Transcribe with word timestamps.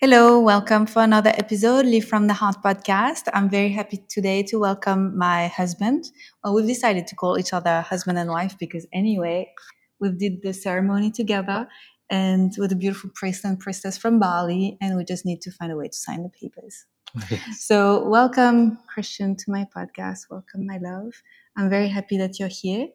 Hello, 0.00 0.38
welcome 0.38 0.86
for 0.86 1.02
another 1.02 1.30
episode, 1.30 1.84
Live 1.84 2.04
from 2.04 2.28
the 2.28 2.32
Heart 2.32 2.62
podcast. 2.64 3.22
I'm 3.34 3.50
very 3.50 3.70
happy 3.70 4.04
today 4.08 4.44
to 4.44 4.56
welcome 4.60 5.18
my 5.18 5.48
husband. 5.48 6.04
Well, 6.44 6.54
we've 6.54 6.68
decided 6.68 7.08
to 7.08 7.16
call 7.16 7.36
each 7.36 7.52
other 7.52 7.80
husband 7.80 8.16
and 8.16 8.30
wife 8.30 8.56
because 8.60 8.86
anyway, 8.92 9.52
we 9.98 10.12
did 10.12 10.40
the 10.40 10.54
ceremony 10.54 11.10
together 11.10 11.66
and 12.08 12.54
with 12.58 12.70
a 12.70 12.76
beautiful 12.76 13.10
priest 13.12 13.44
and 13.44 13.58
priestess 13.58 13.98
from 13.98 14.20
Bali, 14.20 14.78
and 14.80 14.96
we 14.96 15.04
just 15.04 15.26
need 15.26 15.40
to 15.40 15.50
find 15.50 15.72
a 15.72 15.76
way 15.76 15.88
to 15.88 15.96
sign 15.96 16.22
the 16.22 16.28
papers. 16.28 16.86
Yes. 17.28 17.66
So, 17.66 18.08
welcome, 18.08 18.78
Christian, 18.86 19.34
to 19.34 19.44
my 19.48 19.66
podcast. 19.76 20.30
Welcome, 20.30 20.64
my 20.64 20.78
love. 20.80 21.12
I'm 21.56 21.68
very 21.68 21.88
happy 21.88 22.16
that 22.18 22.38
you're 22.38 22.46
here. 22.46 22.86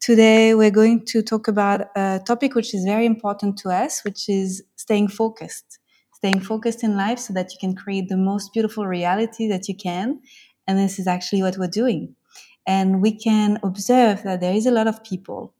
Today, 0.00 0.54
we're 0.54 0.70
going 0.70 1.04
to 1.08 1.20
talk 1.20 1.46
about 1.46 1.88
a 1.94 2.22
topic 2.24 2.54
which 2.54 2.72
is 2.74 2.84
very 2.84 3.04
important 3.04 3.58
to 3.58 3.68
us, 3.68 4.02
which 4.02 4.30
is 4.30 4.62
staying 4.76 5.08
focused 5.08 5.77
staying 6.18 6.40
focused 6.40 6.82
in 6.82 6.96
life 6.96 7.20
so 7.20 7.32
that 7.32 7.52
you 7.52 7.58
can 7.60 7.76
create 7.76 8.08
the 8.08 8.16
most 8.16 8.52
beautiful 8.52 8.86
reality 8.86 9.46
that 9.48 9.68
you 9.68 9.76
can. 9.76 10.20
And 10.66 10.76
this 10.76 10.98
is 10.98 11.06
actually 11.06 11.42
what 11.42 11.56
we're 11.56 11.68
doing. 11.68 12.16
And 12.66 13.00
we 13.00 13.12
can 13.16 13.58
observe 13.62 14.24
that 14.24 14.40
there 14.40 14.52
is 14.52 14.66
a 14.66 14.72
lot 14.72 14.88
of 14.88 15.04
people 15.04 15.54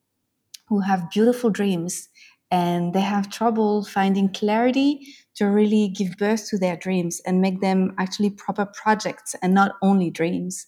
who 0.68 0.80
have 0.80 1.10
beautiful 1.10 1.48
dreams 1.48 2.08
and 2.50 2.92
they 2.92 3.00
have 3.00 3.30
trouble 3.30 3.84
finding 3.84 4.28
clarity 4.32 5.06
to 5.36 5.46
really 5.46 5.88
give 5.88 6.16
birth 6.18 6.48
to 6.48 6.58
their 6.58 6.76
dreams 6.76 7.20
and 7.24 7.40
make 7.40 7.60
them 7.60 7.94
actually 7.98 8.30
proper 8.30 8.66
projects 8.66 9.36
and 9.42 9.54
not 9.54 9.72
only 9.80 10.10
dreams. 10.10 10.66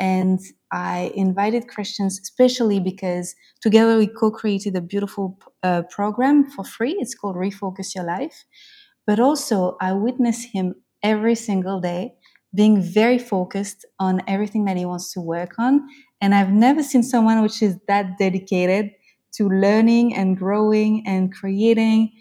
And 0.00 0.40
I 0.72 1.12
invited 1.14 1.68
Christians, 1.68 2.20
especially 2.20 2.80
because 2.80 3.34
together 3.60 3.98
we 3.98 4.08
co 4.08 4.30
created 4.30 4.76
a 4.76 4.80
beautiful 4.80 5.38
uh, 5.62 5.82
program 5.90 6.50
for 6.50 6.64
free. 6.64 6.96
It's 7.00 7.14
called 7.14 7.36
Refocus 7.36 7.94
Your 7.94 8.04
Life, 8.04 8.44
but 9.08 9.18
also, 9.18 9.78
I 9.80 9.94
witness 9.94 10.44
him 10.44 10.74
every 11.02 11.34
single 11.34 11.80
day 11.80 12.12
being 12.54 12.82
very 12.82 13.18
focused 13.18 13.86
on 13.98 14.20
everything 14.28 14.66
that 14.66 14.76
he 14.76 14.84
wants 14.84 15.14
to 15.14 15.20
work 15.22 15.58
on. 15.58 15.88
And 16.20 16.34
I've 16.34 16.52
never 16.52 16.82
seen 16.82 17.02
someone 17.02 17.40
which 17.40 17.62
is 17.62 17.78
that 17.88 18.18
dedicated 18.18 18.90
to 19.36 19.48
learning 19.48 20.14
and 20.14 20.36
growing 20.36 21.04
and 21.06 21.32
creating. 21.32 22.12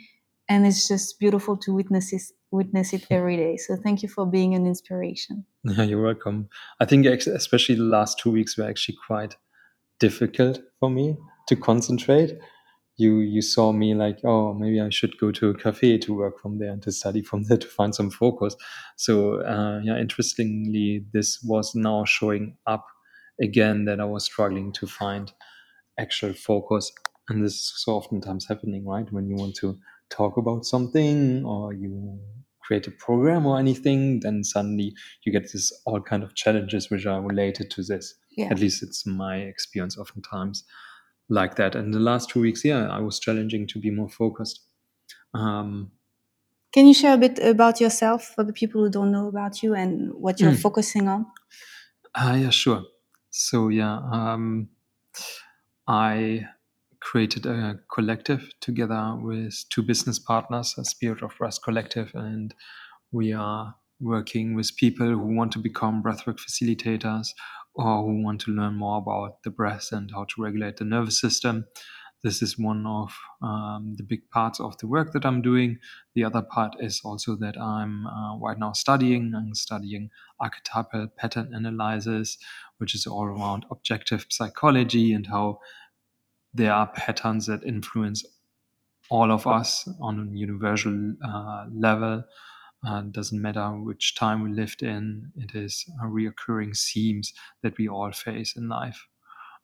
And 0.47 0.65
it's 0.65 0.87
just 0.87 1.19
beautiful 1.19 1.57
to 1.57 1.73
witness 1.73 2.13
it, 2.13 2.21
witness 2.51 2.93
it 2.93 3.05
every 3.09 3.35
day. 3.35 3.57
So 3.57 3.75
thank 3.75 4.01
you 4.01 4.07
for 4.07 4.25
being 4.25 4.55
an 4.55 4.65
inspiration. 4.65 5.45
Yeah, 5.65 5.83
you're 5.83 6.01
welcome. 6.01 6.47
I 6.79 6.85
think 6.85 7.05
especially 7.05 7.75
the 7.75 7.83
last 7.83 8.17
two 8.17 8.31
weeks 8.31 8.57
were 8.57 8.69
actually 8.69 8.97
quite 9.05 9.35
difficult 9.99 10.61
for 10.79 10.89
me 10.89 11.17
to 11.49 11.57
concentrate 11.57 12.39
you 12.97 13.19
you 13.19 13.41
saw 13.41 13.71
me 13.71 13.93
like 13.93 14.19
oh 14.25 14.53
maybe 14.53 14.81
i 14.81 14.89
should 14.89 15.17
go 15.19 15.31
to 15.31 15.49
a 15.49 15.53
cafe 15.53 15.97
to 15.99 16.15
work 16.15 16.39
from 16.41 16.57
there 16.57 16.71
and 16.71 16.81
to 16.81 16.91
study 16.91 17.21
from 17.21 17.43
there 17.43 17.57
to 17.65 17.67
find 17.67 17.93
some 17.95 18.09
focus. 18.09 18.55
So 18.95 19.41
uh, 19.41 19.79
yeah 19.83 19.97
interestingly 19.97 21.05
this 21.13 21.41
was 21.43 21.75
now 21.75 22.05
showing 22.05 22.57
up 22.65 22.85
again 23.41 23.85
that 23.85 23.99
i 23.99 24.05
was 24.05 24.25
struggling 24.25 24.71
to 24.73 24.87
find 24.87 25.31
actual 25.99 26.33
focus. 26.33 26.91
And 27.29 27.43
this 27.43 27.53
is 27.53 27.73
so 27.83 27.93
oftentimes 27.93 28.47
happening 28.47 28.85
right? 28.85 29.11
When 29.11 29.27
you 29.27 29.35
want 29.35 29.55
to 29.57 29.77
talk 30.09 30.37
about 30.37 30.65
something 30.65 31.43
or 31.45 31.73
you 31.73 32.19
create 32.61 32.87
a 32.87 32.91
program 32.91 33.45
or 33.45 33.57
anything 33.59 34.19
then 34.21 34.43
suddenly 34.43 34.93
you 35.23 35.31
get 35.31 35.51
this 35.53 35.71
all 35.85 36.01
kind 36.01 36.23
of 36.23 36.35
challenges 36.35 36.89
which 36.89 37.05
are 37.05 37.21
related 37.21 37.69
to 37.71 37.83
this. 37.83 38.15
Yeah. 38.37 38.49
at 38.51 38.59
least 38.59 38.83
it's 38.83 39.05
my 39.05 39.37
experience 39.37 39.97
oftentimes 39.97 40.63
like 41.29 41.55
that. 41.55 41.75
And 41.75 41.93
the 41.93 41.99
last 41.99 42.29
two 42.29 42.41
weeks, 42.41 42.63
yeah, 42.63 42.87
I 42.87 42.99
was 42.99 43.19
challenging 43.19 43.67
to 43.67 43.79
be 43.79 43.91
more 43.91 44.09
focused. 44.09 44.61
Um, 45.33 45.91
Can 46.73 46.87
you 46.87 46.93
share 46.93 47.13
a 47.13 47.17
bit 47.17 47.39
about 47.39 47.81
yourself 47.81 48.33
for 48.35 48.43
the 48.43 48.53
people 48.53 48.83
who 48.83 48.89
don't 48.89 49.11
know 49.11 49.27
about 49.27 49.61
you 49.61 49.73
and 49.73 50.13
what 50.13 50.39
you're 50.39 50.51
mm. 50.51 50.59
focusing 50.59 51.07
on? 51.07 51.25
Uh, 52.15 52.37
yeah, 52.39 52.49
sure. 52.49 52.83
So, 53.29 53.69
yeah, 53.69 53.99
um, 54.11 54.69
I 55.87 56.47
created 56.99 57.45
a 57.45 57.79
collective 57.93 58.49
together 58.59 59.17
with 59.21 59.53
two 59.69 59.83
business 59.83 60.19
partners, 60.19 60.75
a 60.77 60.83
Spirit 60.83 61.21
of 61.21 61.31
Rest 61.39 61.63
Collective, 61.63 62.11
and 62.13 62.53
we 63.11 63.33
are 63.33 63.75
working 63.99 64.55
with 64.55 64.75
people 64.75 65.07
who 65.07 65.35
want 65.35 65.51
to 65.51 65.59
become 65.59 66.03
breathwork 66.03 66.39
facilitators 66.39 67.29
or 67.77 68.03
who 68.03 68.23
want 68.23 68.41
to 68.41 68.51
learn 68.51 68.75
more 68.75 68.97
about 68.97 69.43
the 69.43 69.51
breath 69.51 69.89
and 69.91 70.11
how 70.11 70.25
to 70.25 70.41
regulate 70.41 70.77
the 70.77 70.85
nervous 70.85 71.19
system. 71.19 71.65
This 72.23 72.41
is 72.41 72.57
one 72.57 72.85
of 72.87 73.15
um, 73.43 73.93
the 73.97 74.03
big 74.03 74.27
parts 74.31 74.59
of 74.59 74.75
the 74.79 74.87
work 74.87 75.13
that 75.13 75.25
I'm 75.25 75.41
doing. 75.41 75.77
The 76.15 76.23
other 76.23 76.41
part 76.41 76.75
is 76.79 76.99
also 77.05 77.35
that 77.35 77.55
I'm 77.57 78.07
uh, 78.07 78.37
right 78.39 78.57
now 78.57 78.73
studying. 78.73 79.33
I'm 79.35 79.53
studying 79.53 80.09
archetypal 80.39 81.09
pattern 81.15 81.53
analysis, 81.53 82.37
which 82.79 82.95
is 82.95 83.05
all 83.05 83.23
around 83.23 83.65
objective 83.69 84.25
psychology 84.29 85.13
and 85.13 85.27
how 85.27 85.59
there 86.53 86.73
are 86.73 86.87
patterns 86.87 87.45
that 87.45 87.63
influence 87.63 88.25
all 89.09 89.31
of 89.31 89.45
us 89.45 89.87
on 90.01 90.19
a 90.19 90.35
universal 90.37 91.13
uh, 91.23 91.65
level 91.71 92.23
uh, 92.85 93.01
doesn't 93.11 93.41
matter 93.41 93.69
which 93.69 94.15
time 94.15 94.43
we 94.43 94.51
lived 94.51 94.83
in, 94.83 95.31
it 95.35 95.55
is 95.55 95.85
reoccurring 96.03 96.77
themes 96.77 97.33
that 97.63 97.77
we 97.77 97.87
all 97.87 98.11
face 98.11 98.55
in 98.55 98.69
life. 98.69 99.07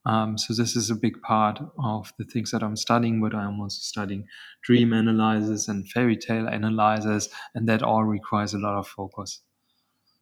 Um, 0.06 0.38
so 0.38 0.54
this 0.54 0.76
is 0.76 0.90
a 0.90 0.96
big 0.96 1.22
part 1.22 1.62
of 1.82 2.12
the 2.18 2.26
things 2.26 2.52
that 2.52 2.62
I'm 2.62 2.76
studying, 2.76 3.22
but 3.22 3.34
I'm 3.34 3.60
also 3.62 3.80
studying 3.80 4.26
dream 4.62 4.92
analysis 4.92 5.68
and 5.68 5.90
fairy 5.90 6.18
tale 6.18 6.48
analysis, 6.48 7.30
and 7.56 7.70
that 7.70 7.84
all 7.84 8.04
requires 8.04 8.54
a 8.54 8.60
lot 8.60 8.78
of 8.78 8.88
focus, 8.88 9.42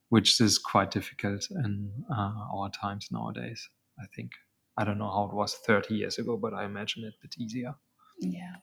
which 0.10 0.40
is 0.40 0.60
quite 0.60 0.92
difficult 0.92 1.48
in 1.50 1.92
uh, 2.16 2.34
our 2.54 2.70
times 2.70 3.08
nowadays. 3.12 3.68
I 4.00 4.06
think 4.16 4.32
I 4.78 4.84
don't 4.84 5.00
know 5.00 5.10
how 5.10 5.26
it 5.26 5.34
was 5.34 5.56
30 5.56 5.96
years 5.96 6.18
ago, 6.20 6.38
but 6.38 6.54
I 6.54 6.66
imagine 6.66 7.04
it 7.04 7.14
a 7.18 7.22
bit 7.22 7.36
easier. 7.40 7.74
Yeah. 8.20 8.58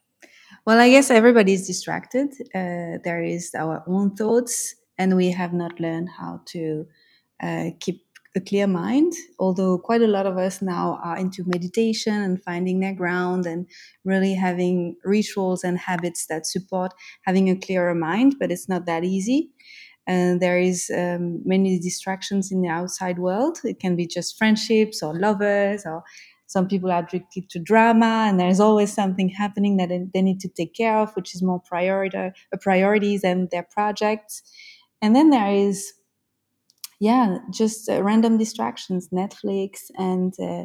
Well, 0.67 0.79
I 0.79 0.91
guess 0.91 1.11
everybody 1.11 1.55
is 1.55 1.67
distracted. 1.67 2.33
Uh, 2.55 2.99
there 3.05 3.23
is 3.23 3.55
our 3.55 3.83
own 3.87 4.15
thoughts, 4.15 4.75
and 4.99 5.17
we 5.17 5.31
have 5.31 5.53
not 5.53 5.81
learned 5.81 6.11
how 6.11 6.43
to 6.47 6.87
uh, 7.43 7.71
keep 7.81 8.05
a 8.37 8.41
clear 8.41 8.67
mind. 8.67 9.15
Although 9.39 9.79
quite 9.79 10.03
a 10.03 10.07
lot 10.07 10.27
of 10.27 10.37
us 10.37 10.61
now 10.61 11.01
are 11.03 11.17
into 11.17 11.45
meditation 11.47 12.13
and 12.15 12.43
finding 12.43 12.81
their 12.81 12.93
ground 12.93 13.47
and 13.47 13.67
really 14.05 14.35
having 14.35 14.97
rituals 15.05 15.65
and 15.65 15.79
habits 15.79 16.27
that 16.27 16.47
support 16.47 16.93
having 17.23 17.49
a 17.49 17.57
clearer 17.57 17.95
mind, 17.95 18.37
but 18.39 18.53
it's 18.53 18.69
not 18.69 18.85
that 18.87 19.05
easy. 19.05 19.51
And 20.07 20.41
there 20.41 20.59
is 20.59 20.91
um, 20.95 21.43
many 21.45 21.79
distractions 21.79 22.51
in 22.51 22.63
the 22.63 22.69
outside 22.69 23.19
world. 23.19 23.59
It 23.65 23.79
can 23.79 23.95
be 23.95 24.07
just 24.07 24.39
friendships 24.39 25.03
or 25.03 25.19
lovers 25.19 25.85
or 25.85 26.03
some 26.49 26.67
people 26.67 26.91
are 26.91 27.01
addicted 27.01 27.49
to 27.51 27.59
drama 27.59 28.25
and 28.27 28.41
there's 28.41 28.59
always 28.59 28.93
something 28.93 29.29
happening 29.29 29.77
that 29.77 29.91
they 30.15 30.23
need 30.23 30.41
to 30.41 30.49
take 30.49 30.75
care 30.75 30.99
of 30.99 31.15
which 31.15 31.35
is 31.35 31.43
more 31.43 31.61
priority 31.61 32.17
uh, 32.17 32.31
priorities 32.61 33.21
than 33.21 33.49
their 33.53 33.67
projects. 33.71 34.43
And 35.01 35.15
then 35.15 35.31
there 35.31 35.53
is 35.53 35.93
yeah 37.01 37.39
just 37.53 37.89
uh, 37.89 38.03
random 38.03 38.39
distractions 38.39 39.09
netflix 39.15 39.91
and 39.97 40.35
uh, 40.41 40.65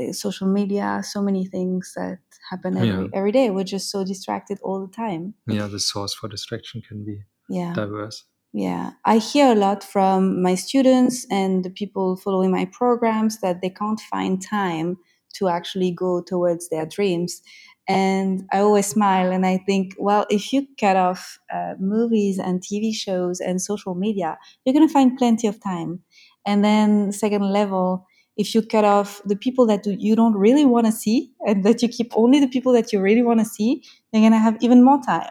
uh, 0.00 0.12
social 0.12 0.46
media 0.46 1.00
so 1.02 1.20
many 1.20 1.44
things 1.46 1.92
that 1.96 2.20
happen 2.50 2.76
every, 2.76 2.88
yeah. 2.88 3.08
every 3.14 3.32
day. 3.32 3.50
We're 3.50 3.64
just 3.64 3.90
so 3.90 4.04
distracted 4.04 4.58
all 4.62 4.86
the 4.86 4.92
time. 4.92 5.34
Yeah 5.46 5.68
the 5.68 5.80
source 5.80 6.12
for 6.14 6.28
distraction 6.28 6.82
can 6.86 7.04
be 7.04 7.22
yeah. 7.48 7.72
diverse 7.72 8.24
yeah, 8.52 8.92
I 9.04 9.16
hear 9.18 9.52
a 9.52 9.54
lot 9.54 9.82
from 9.82 10.42
my 10.42 10.54
students 10.54 11.26
and 11.30 11.64
the 11.64 11.70
people 11.70 12.16
following 12.16 12.50
my 12.50 12.66
programs 12.66 13.40
that 13.40 13.62
they 13.62 13.70
can't 13.70 14.00
find 14.00 14.42
time 14.42 14.98
to 15.34 15.48
actually 15.48 15.90
go 15.90 16.20
towards 16.20 16.68
their 16.68 16.84
dreams. 16.84 17.40
And 17.88 18.44
I 18.52 18.58
always 18.58 18.86
smile 18.86 19.32
and 19.32 19.46
I 19.46 19.56
think, 19.56 19.94
well, 19.98 20.26
if 20.28 20.52
you 20.52 20.66
cut 20.78 20.96
off 20.96 21.38
uh, 21.52 21.74
movies 21.80 22.38
and 22.38 22.60
TV 22.60 22.94
shows 22.94 23.40
and 23.40 23.60
social 23.60 23.94
media, 23.94 24.36
you're 24.64 24.74
going 24.74 24.86
to 24.86 24.92
find 24.92 25.16
plenty 25.16 25.46
of 25.48 25.58
time. 25.62 26.00
And 26.46 26.62
then, 26.62 27.12
second 27.12 27.42
level, 27.42 28.06
if 28.36 28.54
you 28.54 28.62
cut 28.62 28.84
off 28.84 29.22
the 29.24 29.36
people 29.36 29.66
that 29.66 29.86
you 29.86 30.14
don't 30.14 30.34
really 30.34 30.66
want 30.66 30.86
to 30.86 30.92
see 30.92 31.32
and 31.46 31.64
that 31.64 31.82
you 31.82 31.88
keep 31.88 32.12
only 32.14 32.38
the 32.38 32.48
people 32.48 32.72
that 32.72 32.92
you 32.92 33.00
really 33.00 33.22
want 33.22 33.40
to 33.40 33.46
see, 33.46 33.82
you're 34.12 34.22
going 34.22 34.32
to 34.32 34.38
have 34.38 34.58
even 34.60 34.84
more 34.84 35.00
time 35.04 35.30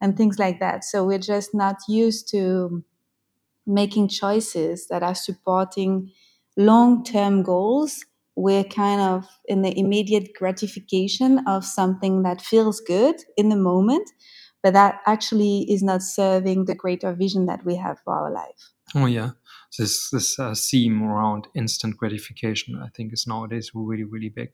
and 0.00 0.16
things 0.16 0.38
like 0.38 0.60
that. 0.60 0.84
So 0.84 1.04
we're 1.04 1.18
just 1.18 1.54
not 1.54 1.76
used 1.88 2.28
to 2.30 2.84
making 3.66 4.08
choices 4.08 4.88
that 4.88 5.02
are 5.02 5.14
supporting 5.14 6.10
long 6.56 7.04
term 7.04 7.42
goals. 7.42 8.04
We're 8.36 8.64
kind 8.64 9.00
of 9.00 9.26
in 9.46 9.62
the 9.62 9.78
immediate 9.78 10.30
gratification 10.38 11.46
of 11.46 11.64
something 11.64 12.22
that 12.22 12.40
feels 12.40 12.80
good 12.80 13.16
in 13.36 13.48
the 13.50 13.56
moment, 13.56 14.10
but 14.62 14.72
that 14.72 15.00
actually 15.06 15.66
is 15.68 15.82
not 15.82 16.02
serving 16.02 16.64
the 16.64 16.74
greater 16.74 17.12
vision 17.12 17.46
that 17.46 17.64
we 17.64 17.76
have 17.76 17.98
for 18.04 18.14
our 18.14 18.32
life. 18.32 18.70
Oh, 18.94 19.06
yeah. 19.06 19.30
This, 19.78 20.10
this 20.10 20.38
uh, 20.38 20.54
theme 20.56 21.02
around 21.02 21.46
instant 21.54 21.96
gratification, 21.96 22.80
I 22.82 22.88
think, 22.88 23.12
is 23.12 23.26
nowadays 23.26 23.70
really, 23.74 24.04
really 24.04 24.30
big. 24.30 24.50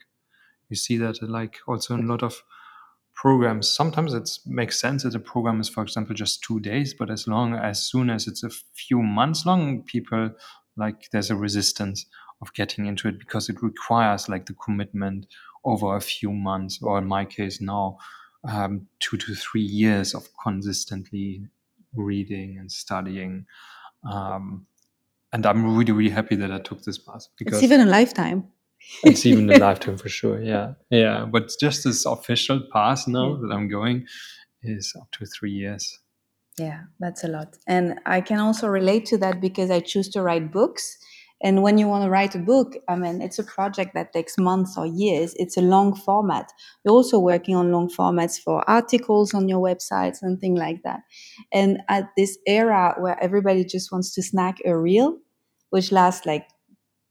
You 0.68 0.76
see 0.76 0.96
that, 0.98 1.22
like, 1.22 1.58
also 1.66 1.94
in 1.94 2.04
a 2.04 2.06
lot 2.06 2.22
of 2.22 2.42
programs 3.26 3.68
sometimes 3.68 4.14
it 4.14 4.30
makes 4.46 4.78
sense 4.78 5.02
that 5.02 5.16
a 5.16 5.18
program 5.18 5.60
is 5.60 5.68
for 5.68 5.82
example 5.82 6.14
just 6.14 6.44
two 6.44 6.60
days 6.60 6.94
but 6.94 7.10
as 7.10 7.26
long 7.26 7.54
as 7.54 7.84
soon 7.84 8.08
as 8.08 8.28
it's 8.28 8.44
a 8.44 8.50
few 8.72 9.02
months 9.02 9.44
long 9.44 9.82
people 9.82 10.30
like 10.76 11.08
there's 11.10 11.28
a 11.28 11.34
resistance 11.34 12.06
of 12.40 12.54
getting 12.54 12.86
into 12.86 13.08
it 13.08 13.18
because 13.18 13.48
it 13.48 13.60
requires 13.64 14.28
like 14.28 14.46
the 14.46 14.54
commitment 14.64 15.26
over 15.64 15.96
a 15.96 16.00
few 16.00 16.30
months 16.30 16.78
or 16.80 16.98
in 16.98 17.06
my 17.08 17.24
case 17.24 17.60
now 17.60 17.98
um, 18.48 18.86
two 19.00 19.16
to 19.16 19.34
three 19.34 19.68
years 19.82 20.14
of 20.14 20.28
consistently 20.40 21.48
reading 21.96 22.58
and 22.60 22.70
studying. 22.70 23.44
Um, 24.08 24.66
and 25.32 25.44
i'm 25.44 25.76
really 25.76 25.92
really 25.92 26.10
happy 26.10 26.36
that 26.36 26.52
i 26.52 26.58
took 26.58 26.82
this 26.84 26.98
path 26.98 27.26
because 27.36 27.54
it's 27.54 27.64
even 27.64 27.80
a 27.80 27.86
lifetime 27.86 28.44
it's 29.02 29.26
even 29.26 29.50
a 29.50 29.58
lifetime 29.66 29.98
for 29.98 30.08
sure. 30.08 30.40
Yeah, 30.40 30.74
yeah. 30.90 31.26
But 31.30 31.52
just 31.60 31.84
this 31.84 32.06
official 32.06 32.60
pass 32.72 33.06
now 33.06 33.34
yeah. 33.34 33.38
that 33.42 33.54
I'm 33.54 33.68
going 33.68 34.06
is 34.62 34.92
up 35.00 35.10
to 35.12 35.26
three 35.26 35.52
years. 35.52 35.98
Yeah, 36.58 36.84
that's 37.00 37.22
a 37.22 37.28
lot. 37.28 37.56
And 37.66 38.00
I 38.06 38.20
can 38.22 38.38
also 38.38 38.66
relate 38.68 39.04
to 39.06 39.18
that 39.18 39.40
because 39.40 39.70
I 39.70 39.80
choose 39.80 40.08
to 40.10 40.22
write 40.22 40.50
books. 40.50 40.96
And 41.42 41.62
when 41.62 41.76
you 41.76 41.86
want 41.86 42.04
to 42.04 42.10
write 42.10 42.34
a 42.34 42.38
book, 42.38 42.76
I 42.88 42.96
mean, 42.96 43.20
it's 43.20 43.38
a 43.38 43.44
project 43.44 43.92
that 43.92 44.14
takes 44.14 44.38
months 44.38 44.78
or 44.78 44.86
years. 44.86 45.34
It's 45.36 45.58
a 45.58 45.60
long 45.60 45.94
format. 45.94 46.50
You're 46.82 46.94
also 46.94 47.18
working 47.18 47.54
on 47.54 47.72
long 47.72 47.90
formats 47.90 48.40
for 48.40 48.68
articles 48.68 49.34
on 49.34 49.46
your 49.46 49.60
website, 49.60 50.16
something 50.16 50.54
like 50.54 50.82
that. 50.84 51.00
And 51.52 51.82
at 51.90 52.08
this 52.16 52.38
era 52.46 52.94
where 52.98 53.22
everybody 53.22 53.66
just 53.66 53.92
wants 53.92 54.14
to 54.14 54.22
snack 54.22 54.56
a 54.64 54.74
reel, 54.74 55.18
which 55.68 55.92
lasts 55.92 56.24
like 56.24 56.48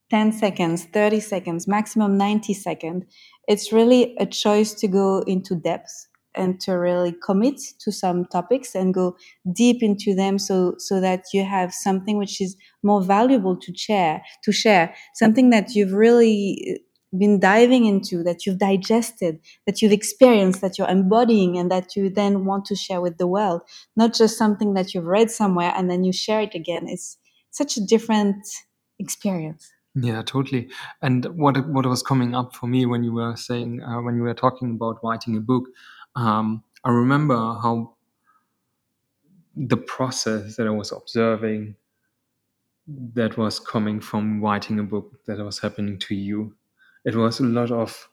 10 0.10 0.34
seconds, 0.34 0.86
30 0.86 1.20
seconds, 1.20 1.68
maximum 1.68 2.18
90 2.18 2.54
seconds. 2.54 3.06
It's 3.48 3.72
really 3.72 4.16
a 4.20 4.26
choice 4.26 4.74
to 4.76 4.88
go 4.88 5.20
into 5.22 5.56
depth 5.56 6.08
and 6.36 6.60
to 6.62 6.74
really 6.74 7.14
commit 7.24 7.60
to 7.80 7.92
some 7.92 8.26
topics 8.26 8.76
and 8.76 8.94
go 8.94 9.16
deep 9.54 9.82
into 9.82 10.14
them 10.14 10.38
so 10.38 10.76
so 10.78 11.00
that 11.00 11.24
you 11.34 11.44
have 11.44 11.74
something 11.74 12.18
which 12.18 12.42
is 12.42 12.56
more 12.84 13.02
valuable 13.02 13.56
to 13.56 13.76
share 13.76 14.22
to 14.44 14.52
share 14.52 14.94
something 15.14 15.50
that 15.50 15.74
you've 15.76 15.94
really 15.94 16.76
uh, 16.76 17.18
been 17.18 17.40
diving 17.40 17.86
into 17.86 18.24
that 18.24 18.46
you've 18.46 18.58
digested 18.58 19.40
that 19.66 19.82
you've 19.82 19.94
experienced 19.94 20.60
that 20.60 20.78
you're 20.78 20.90
embodying 20.90 21.58
and 21.58 21.72
that 21.72 21.96
you 21.96 22.10
then 22.10 22.44
want 22.44 22.66
to 22.66 22.76
share 22.76 23.00
with 23.00 23.18
the 23.18 23.28
world 23.28 23.62
not 23.96 24.14
just 24.14 24.38
something 24.38 24.74
that 24.74 24.94
you've 24.94 25.06
read 25.06 25.32
somewhere 25.32 25.74
and 25.78 25.90
then 25.90 26.04
you 26.04 26.12
share 26.12 26.42
it 26.42 26.54
again 26.54 26.86
it's 26.88 27.18
such 27.52 27.78
a 27.78 27.86
different 27.86 28.46
experience 29.00 29.72
yeah, 29.96 30.22
totally. 30.24 30.70
And 31.02 31.26
what 31.38 31.68
what 31.70 31.86
was 31.86 32.04
coming 32.04 32.36
up 32.36 32.54
for 32.54 32.68
me 32.68 32.86
when 32.86 33.04
you 33.04 33.14
were 33.14 33.36
saying 33.36 33.82
uh, 33.82 34.02
when 34.02 34.16
you 34.16 34.24
were 34.24 34.34
talking 34.34 34.72
about 34.72 35.00
writing 35.04 35.38
a 35.38 35.40
book, 35.40 35.66
um, 36.16 36.64
I 36.84 36.92
remember 36.92 37.36
how 37.36 37.96
the 39.56 39.78
process 39.78 40.58
that 40.58 40.68
I 40.68 40.72
was 40.72 40.92
observing 40.92 41.76
that 42.88 43.38
was 43.38 43.60
coming 43.60 44.02
from 44.02 44.42
writing 44.42 44.80
a 44.80 44.84
book 44.84 45.26
that 45.26 45.38
was 45.38 45.60
happening 45.60 45.98
to 46.00 46.16
you. 46.16 46.54
It 47.06 47.16
was 47.16 47.40
a 47.40 47.44
lot 47.44 47.72
of 47.72 48.10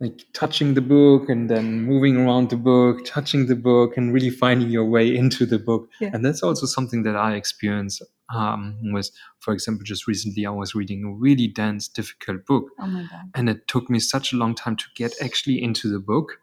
like 0.00 0.24
touching 0.32 0.74
the 0.74 0.80
book 0.80 1.28
and 1.28 1.50
then 1.50 1.82
moving 1.82 2.16
around 2.16 2.50
the 2.50 2.56
book, 2.56 3.04
touching 3.04 3.46
the 3.46 3.56
book, 3.56 3.96
and 3.96 4.12
really 4.12 4.30
finding 4.30 4.70
your 4.70 4.84
way 4.84 5.14
into 5.14 5.46
the 5.46 5.58
book. 5.58 5.88
Yeah. 6.00 6.10
And 6.12 6.24
that's 6.24 6.42
also 6.42 6.66
something 6.66 7.02
that 7.04 7.16
I 7.16 7.34
experience 7.34 8.00
um, 8.32 8.78
with, 8.92 9.10
for 9.40 9.52
example, 9.52 9.84
just 9.84 10.06
recently 10.06 10.46
I 10.46 10.50
was 10.50 10.74
reading 10.74 11.04
a 11.04 11.12
really 11.12 11.46
dense, 11.46 11.88
difficult 11.88 12.46
book. 12.46 12.70
Oh 12.80 12.86
my 12.86 13.02
God. 13.02 13.30
And 13.34 13.48
it 13.48 13.66
took 13.68 13.90
me 13.90 13.98
such 13.98 14.32
a 14.32 14.36
long 14.36 14.54
time 14.54 14.76
to 14.76 14.84
get 14.94 15.14
actually 15.20 15.62
into 15.62 15.90
the 15.90 15.98
book. 15.98 16.38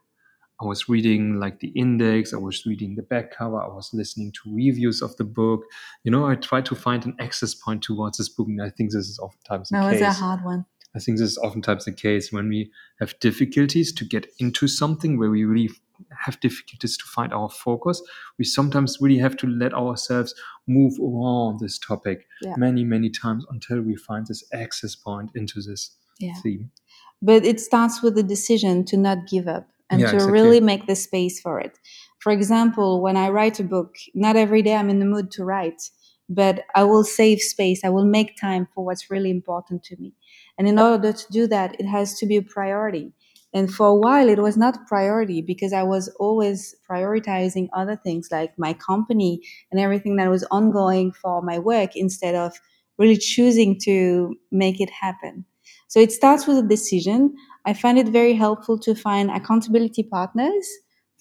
I 0.62 0.66
was 0.66 0.88
reading 0.88 1.40
like 1.40 1.60
the 1.60 1.70
index, 1.70 2.34
I 2.34 2.38
was 2.38 2.66
reading 2.68 2.94
the 2.96 3.02
back 3.02 3.36
cover, 3.36 3.60
I 3.60 3.68
was 3.68 3.90
listening 3.94 4.32
to 4.32 4.56
reviews 4.56 5.02
of 5.02 5.16
the 5.18 5.24
book. 5.24 5.64
You 6.04 6.12
know, 6.12 6.28
I 6.28 6.36
tried 6.36 6.66
to 6.68 6.76
find 6.76 7.04
an 7.04 7.16
access 7.20 7.56
point 7.56 7.82
towards 7.82 8.20
this 8.20 8.30
book, 8.30 8.48
and 8.48 8.62
I 8.62 8.70
think 8.70 8.92
this 8.92 9.08
is 9.08 9.18
oftentimes 9.18 9.70
the 9.70 9.78
that 9.78 9.92
case. 9.92 10.00
That 10.02 10.08
was 10.10 10.18
a 10.18 10.20
hard 10.20 10.44
one. 10.44 10.66
I 10.96 11.00
think 11.00 11.18
this 11.18 11.32
is 11.32 11.38
oftentimes 11.40 11.86
the 11.86 11.94
case 11.94 12.32
when 12.32 12.48
we 12.48 12.70
have 13.00 13.18
difficulties 13.20 13.92
to 13.94 14.06
get 14.06 14.28
into 14.40 14.68
something 14.68 15.18
where 15.18 15.32
we 15.32 15.46
really 15.46 15.72
have 16.26 16.40
difficulties 16.40 16.98
to 16.98 17.06
find 17.06 17.34
our 17.34 17.50
focus. 17.50 18.02
We 18.38 18.46
sometimes 18.46 18.98
really 19.02 19.20
have 19.20 19.38
to 19.38 19.48
let 19.48 19.74
ourselves 19.74 20.34
move 20.68 20.94
around 21.00 21.60
this 21.60 21.78
topic 21.78 22.28
yeah. 22.42 22.56
many, 22.58 22.84
many 22.84 23.10
times 23.10 23.46
until 23.50 23.82
we 23.82 23.96
find 23.96 24.28
this 24.28 24.44
access 24.54 24.96
point 24.96 25.32
into 25.36 25.62
this 25.62 25.96
yeah. 26.20 26.36
theme. 26.42 26.72
But 27.22 27.46
it 27.46 27.60
starts 27.60 28.02
with 28.02 28.16
the 28.16 28.24
decision 28.24 28.84
to 28.86 28.98
not 28.98 29.28
give 29.28 29.48
up 29.48 29.68
and 29.90 30.02
yeah, 30.02 30.08
to 30.08 30.16
exactly. 30.16 30.34
really 30.34 30.60
make 30.60 30.88
the 30.88 30.96
space 30.96 31.40
for 31.40 31.60
it. 31.60 31.78
For 32.20 32.32
example, 32.32 33.02
when 33.02 33.18
I 33.18 33.30
write 33.30 33.60
a 33.60 33.64
book, 33.64 33.96
not 34.14 34.36
every 34.36 34.62
day 34.62 34.76
I'm 34.76 34.90
in 34.90 35.00
the 35.00 35.06
mood 35.06 35.32
to 35.32 35.44
write, 35.44 35.82
but 36.30 36.64
I 36.76 36.84
will 36.84 37.04
save 37.04 37.42
space. 37.42 37.84
I 37.84 37.90
will 37.90 38.06
make 38.06 38.38
time 38.38 38.68
for 38.74 38.86
what's 38.86 39.12
really 39.12 39.30
important 39.30 39.84
to 39.86 39.98
me. 39.98 40.14
And 40.58 40.68
in 40.68 40.80
order 40.80 41.12
to 41.12 41.26
do 41.32 41.46
that, 41.48 41.80
it 41.80 41.86
has 41.86 42.18
to 42.20 42.26
be 42.26 42.38
a 42.38 42.42
priority. 42.42 43.12
And 43.54 43.74
for 43.74 43.88
a 43.88 43.96
while, 43.96 44.30
it 44.30 44.40
was 44.40 44.56
not 44.58 44.88
priority 44.88 45.42
because 45.42 45.74
I 45.74 45.84
was 45.84 46.08
always 46.20 46.74
prioritizing 46.90 47.68
other 47.74 47.96
things 47.98 48.30
like 48.32 48.54
my 48.58 48.74
company 48.74 49.42
and 49.72 49.80
everything 49.80 50.16
that 50.18 50.30
was 50.30 50.44
ongoing 50.52 51.12
for 51.12 51.42
my 51.42 51.60
work 51.60 51.96
instead 51.96 52.36
of 52.36 52.54
really 52.98 53.18
choosing 53.18 53.78
to 53.84 54.36
make 54.52 54.80
it 54.80 54.90
happen. 54.90 55.46
So 55.88 56.00
it 56.00 56.12
starts 56.12 56.48
with 56.48 56.58
a 56.58 56.68
decision. 56.68 57.36
I 57.66 57.74
find 57.74 57.98
it 57.98 58.08
very 58.08 58.34
helpful 58.34 58.80
to 58.80 58.96
find 58.96 59.30
accountability 59.30 60.04
partners, 60.04 60.68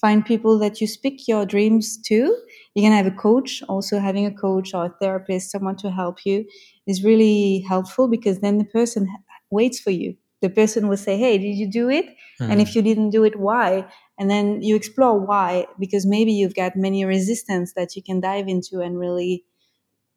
find 0.00 0.24
people 0.24 0.58
that 0.60 0.80
you 0.80 0.86
speak 0.86 1.26
your 1.28 1.44
dreams 1.44 2.00
to. 2.06 2.36
You 2.74 2.82
can 2.82 2.92
have 2.92 3.06
a 3.06 3.10
coach, 3.16 3.62
also 3.68 3.98
having 3.98 4.26
a 4.26 4.32
coach 4.34 4.72
or 4.72 4.86
a 4.86 4.94
therapist, 5.00 5.50
someone 5.50 5.76
to 5.76 5.90
help 5.90 6.24
you 6.24 6.44
is 6.86 7.04
really 7.04 7.64
helpful 7.68 8.08
because 8.08 8.40
then 8.40 8.58
the 8.58 8.64
person 8.64 9.08
waits 9.50 9.80
for 9.80 9.90
you 9.90 10.16
the 10.40 10.50
person 10.50 10.88
will 10.88 10.96
say, 10.96 11.18
Hey, 11.18 11.38
did 11.38 11.54
you 11.56 11.70
do 11.70 11.88
it? 11.88 12.06
Mm-hmm. 12.06 12.50
And 12.50 12.60
if 12.60 12.72
hmm. 12.72 12.78
you 12.78 12.82
didn't 12.82 13.10
do 13.10 13.24
it, 13.24 13.38
why? 13.38 13.86
And 14.18 14.30
then 14.30 14.62
you 14.62 14.76
explore 14.76 15.18
why, 15.18 15.66
because 15.78 16.06
maybe 16.06 16.32
you've 16.32 16.54
got 16.54 16.76
many 16.76 17.04
resistance 17.04 17.72
that 17.74 17.96
you 17.96 18.02
can 18.02 18.20
dive 18.20 18.48
into 18.48 18.80
and 18.80 18.98
really 18.98 19.44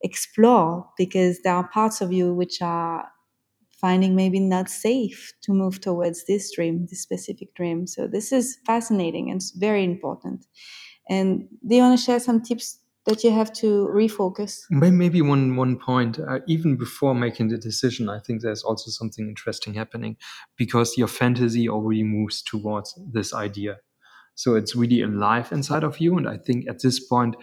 explore 0.02 0.86
because 0.98 1.40
there 1.42 1.54
are 1.54 1.68
parts 1.68 2.00
of 2.00 2.12
you 2.12 2.34
which 2.34 2.60
are 2.60 3.08
finding 3.80 4.14
maybe 4.14 4.40
not 4.40 4.68
safe 4.68 5.32
to 5.42 5.52
move 5.52 5.80
towards 5.80 6.24
this 6.26 6.54
dream, 6.54 6.86
this 6.88 7.00
specific 7.00 7.54
dream. 7.54 7.86
So 7.86 8.06
this 8.06 8.32
is 8.32 8.58
fascinating 8.66 9.30
and 9.30 9.42
very 9.56 9.84
important. 9.84 10.46
And 11.08 11.48
do 11.66 11.76
you 11.76 11.82
want 11.82 11.98
to 11.98 12.04
share 12.04 12.20
some 12.20 12.40
tips 12.40 12.78
that 13.06 13.22
you 13.22 13.30
have 13.30 13.52
to 13.52 13.88
refocus. 13.92 14.64
Maybe 14.70 15.20
one 15.20 15.56
one 15.56 15.78
point 15.78 16.18
uh, 16.18 16.40
even 16.46 16.76
before 16.76 17.14
making 17.14 17.48
the 17.48 17.58
decision 17.58 18.08
i 18.08 18.18
think 18.18 18.40
there's 18.40 18.62
also 18.62 18.90
something 18.90 19.28
interesting 19.28 19.74
happening 19.74 20.16
because 20.56 20.96
your 20.96 21.08
fantasy 21.08 21.68
already 21.68 22.02
moves 22.02 22.42
towards 22.42 22.98
this 23.12 23.34
idea. 23.34 23.76
So 24.36 24.56
it's 24.56 24.74
really 24.74 25.02
alive 25.02 25.52
inside 25.52 25.84
of 25.84 25.98
you 26.00 26.16
and 26.18 26.28
i 26.28 26.36
think 26.36 26.66
at 26.68 26.82
this 26.82 26.98
point 26.98 27.36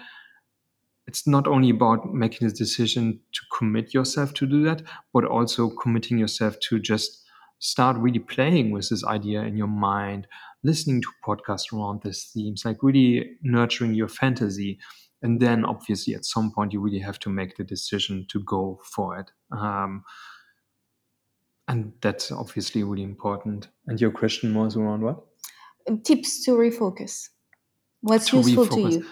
it's 1.07 1.27
not 1.27 1.47
only 1.47 1.69
about 1.69 2.13
making 2.13 2.47
the 2.47 2.53
decision 2.53 3.19
to 3.33 3.41
commit 3.57 3.93
yourself 3.93 4.33
to 4.35 4.45
do 4.45 4.63
that 4.63 4.81
but 5.13 5.25
also 5.25 5.69
committing 5.69 6.17
yourself 6.17 6.59
to 6.59 6.79
just 6.79 7.25
start 7.59 7.97
really 7.97 8.19
playing 8.19 8.71
with 8.71 8.89
this 8.89 9.03
idea 9.05 9.41
in 9.41 9.55
your 9.55 9.67
mind 9.67 10.27
listening 10.63 11.01
to 11.01 11.07
podcasts 11.25 11.73
around 11.73 12.01
these 12.03 12.29
themes 12.33 12.63
like 12.65 12.77
really 12.81 13.37
nurturing 13.41 13.93
your 13.93 14.07
fantasy 14.07 14.79
and 15.21 15.39
then 15.39 15.65
obviously 15.65 16.15
at 16.15 16.25
some 16.25 16.51
point 16.51 16.73
you 16.73 16.79
really 16.79 16.99
have 16.99 17.19
to 17.19 17.29
make 17.29 17.57
the 17.57 17.63
decision 17.63 18.25
to 18.29 18.39
go 18.43 18.79
for 18.83 19.17
it. 19.19 19.31
Um, 19.51 20.03
and 21.67 21.93
that's 22.01 22.31
obviously 22.31 22.83
really 22.83 23.03
important. 23.03 23.69
And 23.87 24.01
your 24.01 24.11
question 24.11 24.53
was 24.53 24.75
around 24.75 25.01
what? 25.01 25.23
Tips 26.03 26.43
to 26.45 26.51
refocus. 26.51 27.29
What's 28.01 28.29
to 28.29 28.37
useful 28.37 28.65
refocus. 28.65 28.91
to 28.91 28.97
you? 28.99 29.05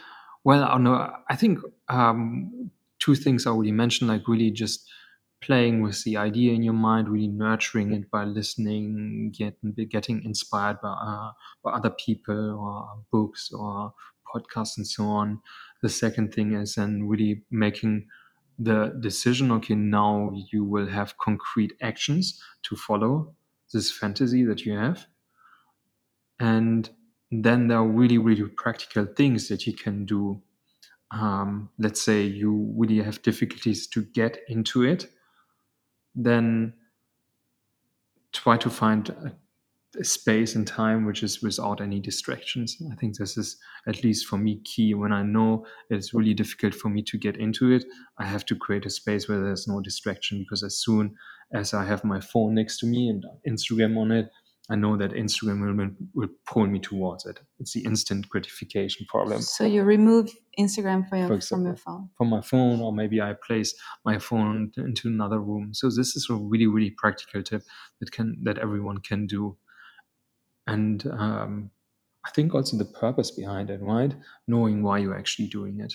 Well 0.43 0.63
i 0.63 0.77
know 0.77 1.13
i 1.29 1.35
think 1.35 1.59
um, 1.89 2.71
two 2.99 3.15
things 3.15 3.45
i 3.45 3.51
already 3.51 3.71
mentioned 3.71 4.09
like 4.09 4.27
really 4.27 4.51
just 4.51 4.89
playing 5.41 5.81
with 5.81 6.03
the 6.03 6.17
idea 6.17 6.53
in 6.53 6.63
your 6.63 6.73
mind 6.73 7.07
really 7.07 7.27
nurturing 7.27 7.93
it 7.93 8.09
by 8.11 8.23
listening 8.23 9.31
getting 9.37 9.73
getting 9.89 10.23
inspired 10.23 10.81
by, 10.81 10.89
uh, 10.89 11.31
by 11.63 11.71
other 11.71 11.91
people 11.91 12.59
or 12.59 13.03
books 13.11 13.51
or 13.53 13.93
podcasts 14.33 14.77
and 14.77 14.87
so 14.87 15.03
on 15.05 15.41
the 15.81 15.89
second 15.89 16.33
thing 16.33 16.53
is 16.53 16.75
then 16.75 17.07
really 17.07 17.43
making 17.49 18.07
the 18.57 18.93
decision 18.99 19.51
okay, 19.53 19.75
now 19.75 20.31
you 20.51 20.63
will 20.63 20.87
have 20.87 21.17
concrete 21.17 21.73
actions 21.81 22.41
to 22.63 22.75
follow 22.75 23.33
this 23.73 23.91
fantasy 23.91 24.43
that 24.43 24.65
you 24.65 24.73
have. 24.73 25.05
And 26.39 26.89
then 27.31 27.67
there 27.67 27.77
are 27.77 27.87
really, 27.87 28.17
really 28.17 28.47
practical 28.49 29.05
things 29.05 29.47
that 29.47 29.65
you 29.65 29.73
can 29.73 30.05
do. 30.05 30.41
Um, 31.11 31.69
let's 31.79 32.01
say 32.01 32.23
you 32.23 32.73
really 32.75 33.01
have 33.01 33.21
difficulties 33.21 33.87
to 33.87 34.03
get 34.03 34.39
into 34.47 34.83
it, 34.83 35.07
then 36.13 36.73
try 38.33 38.57
to 38.57 38.69
find 38.69 39.33
space 40.01 40.55
and 40.55 40.67
time 40.67 41.05
which 41.05 41.23
is 41.23 41.41
without 41.41 41.81
any 41.81 41.99
distractions. 41.99 42.77
I 42.91 42.95
think 42.95 43.17
this 43.17 43.37
is 43.37 43.57
at 43.87 44.03
least 44.03 44.27
for 44.27 44.37
me 44.37 44.61
key. 44.63 44.93
When 44.93 45.11
I 45.11 45.23
know 45.23 45.65
it's 45.89 46.13
really 46.13 46.33
difficult 46.33 46.75
for 46.75 46.89
me 46.89 47.01
to 47.03 47.17
get 47.17 47.37
into 47.37 47.71
it, 47.71 47.85
I 48.17 48.25
have 48.25 48.45
to 48.45 48.55
create 48.55 48.85
a 48.85 48.89
space 48.89 49.27
where 49.27 49.41
there's 49.41 49.67
no 49.67 49.81
distraction 49.81 50.39
because 50.39 50.63
as 50.63 50.77
soon 50.77 51.15
as 51.53 51.73
I 51.73 51.85
have 51.85 52.03
my 52.03 52.19
phone 52.19 52.53
next 52.53 52.79
to 52.79 52.85
me 52.85 53.09
and 53.09 53.25
Instagram 53.47 53.97
on 53.97 54.11
it, 54.11 54.29
I 54.71 54.75
know 54.75 54.95
that 54.97 55.13
Instagram 55.13 55.75
will, 55.75 55.89
will 56.13 56.29
pull 56.45 56.67
me 56.67 56.77
towards 56.77 57.25
it. 57.25 57.39
It's 57.59 57.73
the 57.73 57.83
instant 57.85 58.29
gratification 58.29 59.07
problem. 59.09 59.41
So 59.41 59.65
you 59.65 59.81
remove 59.81 60.29
Instagram 60.59 61.09
from 61.09 61.19
your, 61.19 61.33
example, 61.33 61.57
from 61.57 61.65
your 61.65 61.75
phone? 61.75 62.09
From 62.15 62.29
my 62.29 62.41
phone, 62.41 62.79
or 62.79 62.93
maybe 62.93 63.19
I 63.19 63.33
place 63.33 63.73
my 64.05 64.19
phone 64.19 64.71
into 64.77 65.07
another 65.07 65.39
room. 65.39 65.73
So 65.73 65.87
this 65.87 66.15
is 66.15 66.27
a 66.29 66.35
really, 66.35 66.67
really 66.67 66.91
practical 66.91 67.41
tip 67.41 67.63
that 67.99 68.11
can 68.11 68.37
that 68.43 68.59
everyone 68.59 68.99
can 68.99 69.25
do. 69.25 69.57
And 70.73 71.05
um, 71.07 71.71
I 72.25 72.31
think 72.31 72.53
also 72.53 72.77
the 72.77 72.85
purpose 72.85 73.31
behind 73.31 73.69
it, 73.69 73.81
right? 73.81 74.13
Knowing 74.47 74.83
why 74.83 74.99
you're 74.99 75.17
actually 75.17 75.47
doing 75.47 75.79
it, 75.79 75.93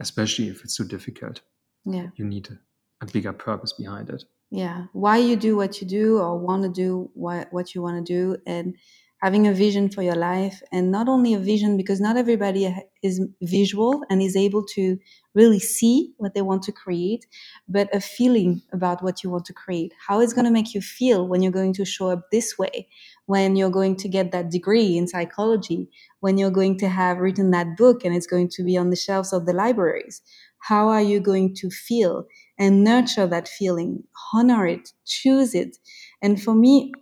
especially 0.00 0.48
if 0.48 0.64
it's 0.64 0.76
so 0.76 0.84
difficult. 0.84 1.40
Yeah. 1.84 2.08
You 2.16 2.24
need 2.24 2.48
a, 2.50 2.58
a 3.04 3.06
bigger 3.06 3.32
purpose 3.32 3.72
behind 3.72 4.10
it 4.10 4.24
yeah 4.50 4.86
why 4.92 5.16
you 5.16 5.36
do 5.36 5.56
what 5.56 5.80
you 5.80 5.86
do 5.86 6.18
or 6.18 6.36
want 6.38 6.62
to 6.62 6.68
do 6.68 7.08
what, 7.14 7.52
what 7.52 7.74
you 7.74 7.80
want 7.80 8.04
to 8.04 8.12
do 8.12 8.36
and 8.46 8.76
having 9.22 9.46
a 9.46 9.52
vision 9.52 9.90
for 9.90 10.02
your 10.02 10.14
life 10.14 10.62
and 10.72 10.90
not 10.90 11.08
only 11.08 11.34
a 11.34 11.38
vision 11.38 11.76
because 11.76 12.00
not 12.00 12.16
everybody 12.16 12.74
is 13.02 13.20
visual 13.42 14.02
and 14.08 14.22
is 14.22 14.34
able 14.34 14.64
to 14.64 14.98
really 15.34 15.58
see 15.58 16.12
what 16.16 16.34
they 16.34 16.42
want 16.42 16.62
to 16.62 16.72
create 16.72 17.26
but 17.68 17.94
a 17.94 18.00
feeling 18.00 18.62
about 18.72 19.02
what 19.02 19.22
you 19.22 19.30
want 19.30 19.44
to 19.44 19.52
create. 19.52 19.92
How 20.06 20.20
it's 20.20 20.32
going 20.32 20.46
to 20.46 20.50
make 20.50 20.74
you 20.74 20.80
feel 20.80 21.28
when 21.28 21.42
you're 21.42 21.52
going 21.52 21.74
to 21.74 21.84
show 21.84 22.08
up 22.08 22.30
this 22.30 22.58
way 22.58 22.88
when 23.26 23.56
you're 23.56 23.70
going 23.70 23.94
to 23.94 24.08
get 24.08 24.32
that 24.32 24.50
degree 24.50 24.96
in 24.96 25.06
psychology 25.06 25.88
when 26.20 26.38
you're 26.38 26.50
going 26.50 26.76
to 26.78 26.88
have 26.88 27.18
written 27.18 27.50
that 27.50 27.76
book 27.76 28.04
and 28.04 28.14
it's 28.14 28.26
going 28.26 28.48
to 28.48 28.62
be 28.62 28.76
on 28.76 28.90
the 28.90 28.96
shelves 28.96 29.32
of 29.32 29.46
the 29.46 29.52
libraries. 29.52 30.22
How 30.58 30.88
are 30.88 31.02
you 31.02 31.20
going 31.20 31.54
to 31.56 31.70
feel 31.70 32.26
and 32.58 32.84
nurture 32.84 33.26
that 33.26 33.48
feeling, 33.48 34.04
honor 34.34 34.66
it, 34.66 34.92
choose 35.06 35.54
it. 35.54 35.78
And 36.20 36.40
for 36.40 36.54
me, 36.54 36.92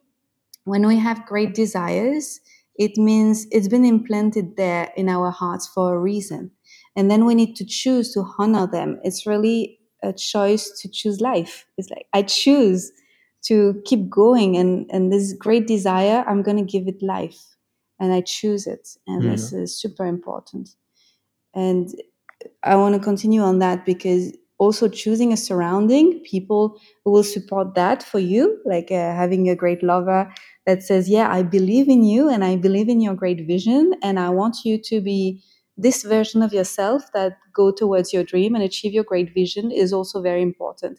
when 0.68 0.86
we 0.86 0.98
have 0.98 1.26
great 1.26 1.54
desires, 1.54 2.40
it 2.76 2.96
means 2.96 3.46
it's 3.50 3.68
been 3.68 3.84
implanted 3.84 4.56
there 4.56 4.92
in 4.96 5.08
our 5.08 5.30
hearts 5.30 5.66
for 5.66 5.94
a 5.94 5.98
reason. 5.98 6.50
And 6.94 7.10
then 7.10 7.24
we 7.24 7.34
need 7.34 7.56
to 7.56 7.64
choose 7.64 8.12
to 8.14 8.24
honor 8.38 8.66
them. 8.66 9.00
It's 9.02 9.26
really 9.26 9.78
a 10.02 10.12
choice 10.12 10.70
to 10.80 10.88
choose 10.88 11.20
life. 11.20 11.66
It's 11.76 11.90
like, 11.90 12.06
I 12.12 12.22
choose 12.22 12.92
to 13.46 13.80
keep 13.84 14.10
going 14.10 14.56
and, 14.56 14.88
and 14.92 15.12
this 15.12 15.32
great 15.32 15.66
desire, 15.66 16.24
I'm 16.26 16.42
going 16.42 16.56
to 16.56 16.72
give 16.72 16.86
it 16.86 17.02
life 17.02 17.38
and 17.98 18.12
I 18.12 18.20
choose 18.20 18.66
it. 18.66 18.88
And 19.06 19.24
yeah. 19.24 19.30
this 19.30 19.48
mm-hmm. 19.48 19.62
is 19.62 19.80
super 19.80 20.06
important. 20.06 20.70
And 21.54 21.88
I 22.62 22.76
want 22.76 22.94
to 22.94 23.00
continue 23.00 23.40
on 23.40 23.58
that 23.58 23.84
because 23.84 24.32
also 24.58 24.88
choosing 24.88 25.32
a 25.32 25.36
surrounding 25.36 26.20
people 26.20 26.80
who 27.04 27.12
will 27.12 27.22
support 27.24 27.74
that 27.74 28.02
for 28.02 28.18
you 28.18 28.60
like 28.64 28.90
uh, 28.90 29.14
having 29.14 29.48
a 29.48 29.54
great 29.56 29.82
lover 29.82 30.32
that 30.66 30.82
says 30.82 31.08
yeah 31.08 31.32
i 31.32 31.42
believe 31.42 31.88
in 31.88 32.02
you 32.02 32.28
and 32.28 32.44
i 32.44 32.56
believe 32.56 32.88
in 32.88 33.00
your 33.00 33.14
great 33.14 33.46
vision 33.46 33.94
and 34.02 34.18
i 34.18 34.28
want 34.28 34.56
you 34.64 34.78
to 34.78 35.00
be 35.00 35.42
this 35.76 36.02
version 36.02 36.42
of 36.42 36.52
yourself 36.52 37.04
that 37.14 37.38
go 37.54 37.70
towards 37.70 38.12
your 38.12 38.24
dream 38.24 38.54
and 38.54 38.64
achieve 38.64 38.92
your 38.92 39.04
great 39.04 39.32
vision 39.32 39.70
is 39.70 39.92
also 39.92 40.20
very 40.20 40.42
important. 40.42 40.98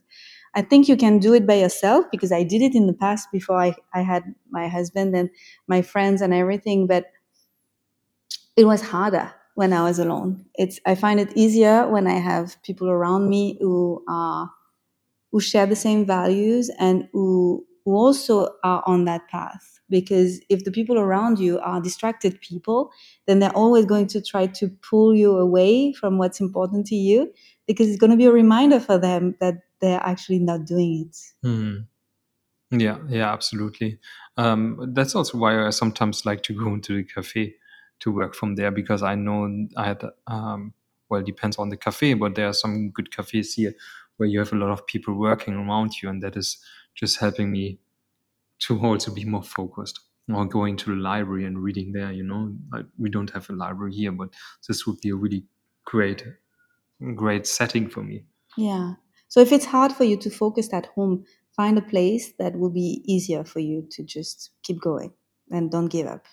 I 0.56 0.62
think 0.62 0.88
you 0.88 0.96
can 0.96 1.20
do 1.20 1.34
it 1.34 1.46
by 1.46 1.56
yourself 1.56 2.06
because 2.12 2.32
i 2.32 2.44
did 2.44 2.62
it 2.62 2.76
in 2.76 2.88
the 2.88 2.94
past 2.94 3.28
before 3.32 3.58
i, 3.58 3.76
I 3.94 4.02
had 4.02 4.24
my 4.50 4.68
husband 4.68 5.16
and 5.16 5.30
my 5.68 5.82
friends 5.82 6.22
and 6.22 6.34
everything 6.34 6.88
but 6.88 7.06
it 8.56 8.66
was 8.66 8.82
harder 8.82 9.34
when 9.60 9.74
I 9.74 9.84
was 9.84 10.00
alone. 10.00 10.46
It's 10.56 10.80
I 10.86 10.96
find 10.96 11.20
it 11.20 11.36
easier 11.36 11.86
when 11.86 12.08
I 12.08 12.18
have 12.18 12.56
people 12.64 12.88
around 12.90 13.28
me 13.28 13.58
who 13.60 14.02
are 14.08 14.50
who 15.34 15.42
share 15.42 15.66
the 15.66 15.76
same 15.76 16.06
values 16.06 16.72
and 16.80 17.10
who 17.12 17.66
who 17.84 17.94
also 17.94 18.48
are 18.64 18.82
on 18.86 19.04
that 19.04 19.28
path. 19.28 19.82
Because 19.90 20.40
if 20.48 20.64
the 20.64 20.72
people 20.72 20.98
around 20.98 21.40
you 21.40 21.60
are 21.60 21.82
distracted 21.82 22.40
people, 22.40 22.90
then 23.28 23.40
they're 23.40 23.60
always 23.64 23.86
going 23.86 24.08
to 24.08 24.22
try 24.22 24.48
to 24.48 24.70
pull 24.90 25.14
you 25.14 25.38
away 25.38 25.92
from 25.92 26.18
what's 26.18 26.40
important 26.40 26.88
to 26.88 26.96
you 26.96 27.30
because 27.68 27.90
it's 27.90 28.00
going 28.00 28.12
to 28.12 28.24
be 28.24 28.28
a 28.28 28.32
reminder 28.32 28.80
for 28.80 28.98
them 28.98 29.36
that 29.42 29.56
they're 29.82 30.06
actually 30.06 30.40
not 30.40 30.64
doing 30.64 31.06
it. 31.06 31.18
Mm. 31.46 31.86
Yeah, 32.72 33.00
yeah, 33.10 33.34
absolutely. 33.34 34.00
Um, 34.38 34.94
that's 34.94 35.16
also 35.16 35.38
why 35.38 35.68
I 35.68 35.72
sometimes 35.72 36.26
like 36.26 36.44
to 36.44 36.54
go 36.54 36.68
into 36.76 36.96
the 36.96 37.04
cafe 37.04 37.56
to 38.00 38.12
work 38.12 38.36
from 38.36 38.56
there 38.56 38.72
because 38.72 39.04
I 39.04 39.16
know 39.16 39.68
I 39.76 39.88
had 39.88 40.04
um, 40.28 40.74
well 41.10 41.22
it 41.22 41.26
depends 41.26 41.58
on 41.58 41.70
the 41.70 41.78
cafe, 41.78 42.14
but 42.14 42.36
there 42.36 42.48
are 42.48 42.54
some 42.54 42.92
good 42.92 43.16
cafes 43.16 43.54
here 43.56 43.74
where 44.18 44.28
you 44.28 44.40
have 44.40 44.54
a 44.54 44.58
lot 44.58 44.72
of 44.72 44.86
people 44.86 45.14
working 45.14 45.54
around 45.54 46.02
you, 46.02 46.10
and 46.10 46.22
that 46.24 46.36
is 46.36 46.58
just 46.96 47.20
helping 47.20 47.52
me 47.52 47.80
to 48.60 48.80
also 48.80 49.14
be 49.14 49.26
more 49.26 49.44
focused. 49.44 50.00
Or 50.32 50.46
going 50.46 50.78
to 50.78 50.92
the 50.92 50.96
library 50.96 51.46
and 51.46 51.58
reading 51.58 51.92
there, 51.92 52.12
you 52.12 52.22
know, 52.22 52.54
like 52.72 52.86
we 53.00 53.10
don't 53.10 53.32
have 53.32 53.50
a 53.50 53.54
library 53.54 53.94
here, 53.94 54.12
but 54.12 54.30
this 54.68 54.86
would 54.86 55.02
be 55.02 55.10
a 55.10 55.16
really 55.16 55.44
great, 55.86 56.24
great 57.16 57.48
setting 57.48 57.90
for 57.90 58.04
me. 58.04 58.26
Yeah. 58.56 58.94
So 59.28 59.40
if 59.40 59.52
it's 59.52 59.66
hard 59.66 59.92
for 59.92 60.04
you 60.04 60.18
to 60.18 60.30
focus 60.30 60.72
at 60.72 60.86
home, 60.88 61.26
find 61.56 61.80
a 61.80 61.82
place 61.82 62.34
that 62.38 62.60
will 62.60 62.70
be 62.70 63.02
easier 63.08 63.44
for 63.44 63.60
you 63.60 63.88
to 63.90 64.04
just 64.04 64.52
keep 64.62 64.80
going 64.80 65.14
and 65.50 65.72
don't 65.72 65.88
give 65.88 66.06
up. 66.06 66.26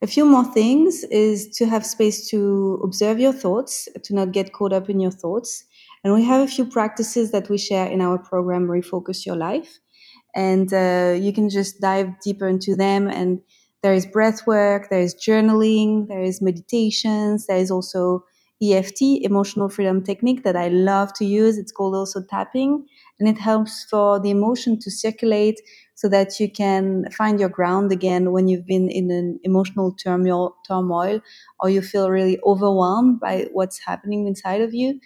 A 0.00 0.06
few 0.06 0.24
more 0.24 0.44
things 0.44 1.02
is 1.10 1.48
to 1.56 1.66
have 1.66 1.84
space 1.84 2.28
to 2.30 2.80
observe 2.84 3.18
your 3.18 3.32
thoughts, 3.32 3.88
to 4.04 4.14
not 4.14 4.30
get 4.30 4.52
caught 4.52 4.72
up 4.72 4.88
in 4.88 5.00
your 5.00 5.10
thoughts. 5.10 5.64
And 6.04 6.14
we 6.14 6.24
have 6.24 6.40
a 6.40 6.50
few 6.50 6.64
practices 6.64 7.32
that 7.32 7.48
we 7.48 7.58
share 7.58 7.86
in 7.86 8.00
our 8.00 8.16
program, 8.16 8.68
Refocus 8.68 9.26
Your 9.26 9.34
Life. 9.34 9.80
And 10.36 10.72
uh, 10.72 11.16
you 11.18 11.32
can 11.32 11.50
just 11.50 11.80
dive 11.80 12.12
deeper 12.22 12.46
into 12.46 12.76
them. 12.76 13.08
And 13.08 13.40
there 13.82 13.92
is 13.92 14.06
breath 14.06 14.46
work, 14.46 14.88
there 14.88 15.00
is 15.00 15.16
journaling, 15.16 16.06
there 16.06 16.22
is 16.22 16.40
meditations, 16.40 17.46
there 17.48 17.58
is 17.58 17.70
also 17.70 18.24
EFT, 18.60 19.22
emotional 19.24 19.68
freedom 19.68 20.02
technique 20.02 20.42
that 20.44 20.56
I 20.56 20.68
love 20.68 21.12
to 21.14 21.24
use. 21.24 21.58
It's 21.58 21.72
called 21.72 21.94
also 21.94 22.22
tapping, 22.22 22.86
and 23.20 23.28
it 23.28 23.38
helps 23.38 23.84
for 23.84 24.18
the 24.20 24.30
emotion 24.30 24.78
to 24.80 24.90
circulate 24.90 25.60
so 25.94 26.08
that 26.08 26.38
you 26.40 26.50
can 26.50 27.04
find 27.12 27.40
your 27.40 27.48
ground 27.48 27.92
again 27.92 28.32
when 28.32 28.48
you've 28.48 28.66
been 28.66 28.88
in 28.88 29.10
an 29.10 29.40
emotional 29.44 29.92
turmoil, 29.92 30.56
turmoil 30.66 31.20
or 31.60 31.70
you 31.70 31.82
feel 31.82 32.10
really 32.10 32.38
overwhelmed 32.44 33.20
by 33.20 33.46
what's 33.52 33.78
happening 33.80 34.26
inside 34.26 34.60
of 34.60 34.74
you. 34.74 35.00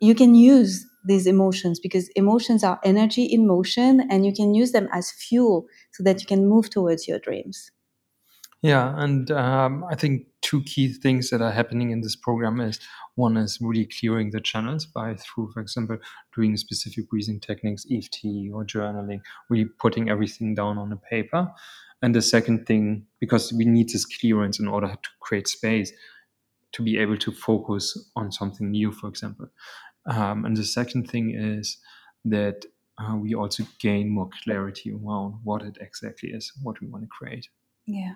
You 0.00 0.14
can 0.14 0.34
use 0.34 0.86
these 1.06 1.26
emotions 1.26 1.78
because 1.80 2.08
emotions 2.10 2.64
are 2.64 2.80
energy 2.84 3.24
in 3.24 3.46
motion 3.46 4.00
and 4.10 4.26
you 4.26 4.32
can 4.34 4.54
use 4.54 4.72
them 4.72 4.88
as 4.92 5.12
fuel 5.12 5.66
so 5.92 6.02
that 6.02 6.20
you 6.20 6.26
can 6.26 6.48
move 6.48 6.70
towards 6.70 7.06
your 7.08 7.18
dreams. 7.20 7.70
Yeah, 8.60 8.92
and 8.96 9.30
um, 9.30 9.84
I 9.88 9.94
think 9.94 10.26
two 10.42 10.62
key 10.64 10.92
things 10.92 11.30
that 11.30 11.40
are 11.40 11.52
happening 11.52 11.92
in 11.92 12.00
this 12.00 12.16
program 12.16 12.60
is 12.60 12.80
one 13.14 13.36
is 13.36 13.58
really 13.60 13.86
clearing 13.86 14.30
the 14.30 14.40
channels 14.40 14.84
by 14.84 15.14
through, 15.14 15.52
for 15.52 15.60
example, 15.60 15.98
doing 16.34 16.56
specific 16.56 17.08
breathing 17.08 17.38
techniques, 17.38 17.86
EFT 17.90 18.24
or 18.52 18.64
journaling, 18.64 19.20
really 19.48 19.66
putting 19.78 20.10
everything 20.10 20.56
down 20.56 20.76
on 20.76 20.92
a 20.92 20.96
paper. 20.96 21.48
And 22.02 22.14
the 22.14 22.22
second 22.22 22.66
thing, 22.66 23.06
because 23.20 23.52
we 23.52 23.64
need 23.64 23.90
this 23.90 24.04
clearance 24.04 24.58
in 24.58 24.66
order 24.66 24.88
to 24.88 25.08
create 25.20 25.46
space 25.46 25.92
to 26.72 26.82
be 26.82 26.98
able 26.98 27.16
to 27.18 27.32
focus 27.32 28.10
on 28.16 28.32
something 28.32 28.70
new, 28.70 28.90
for 28.92 29.08
example. 29.08 29.48
Um, 30.06 30.44
and 30.44 30.56
the 30.56 30.64
second 30.64 31.10
thing 31.10 31.34
is 31.34 31.78
that 32.24 32.64
uh, 32.98 33.14
we 33.16 33.34
also 33.34 33.64
gain 33.80 34.08
more 34.08 34.28
clarity 34.42 34.92
around 34.92 35.34
what 35.44 35.62
it 35.62 35.78
exactly 35.80 36.30
is, 36.30 36.52
what 36.62 36.80
we 36.80 36.88
want 36.88 37.04
to 37.04 37.08
create. 37.08 37.48
Yeah. 37.86 38.14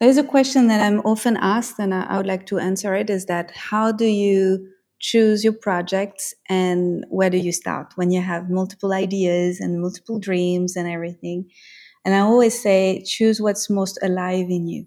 There's 0.00 0.16
a 0.16 0.24
question 0.24 0.68
that 0.68 0.80
I'm 0.80 1.00
often 1.00 1.36
asked, 1.36 1.78
and 1.78 1.92
I 1.92 2.16
would 2.16 2.26
like 2.26 2.46
to 2.46 2.58
answer 2.58 2.94
it 2.94 3.10
is 3.10 3.26
that 3.26 3.50
how 3.50 3.90
do 3.92 4.04
you 4.04 4.68
choose 5.00 5.44
your 5.44 5.52
projects 5.52 6.34
and 6.48 7.04
where 7.08 7.30
do 7.30 7.36
you 7.38 7.52
start 7.52 7.92
when 7.96 8.10
you 8.10 8.20
have 8.20 8.50
multiple 8.50 8.92
ideas 8.92 9.60
and 9.60 9.80
multiple 9.80 10.18
dreams 10.18 10.76
and 10.76 10.88
everything? 10.88 11.50
And 12.04 12.14
I 12.14 12.20
always 12.20 12.60
say, 12.60 13.02
choose 13.06 13.40
what's 13.40 13.68
most 13.68 13.98
alive 14.02 14.46
in 14.50 14.66
you. 14.68 14.86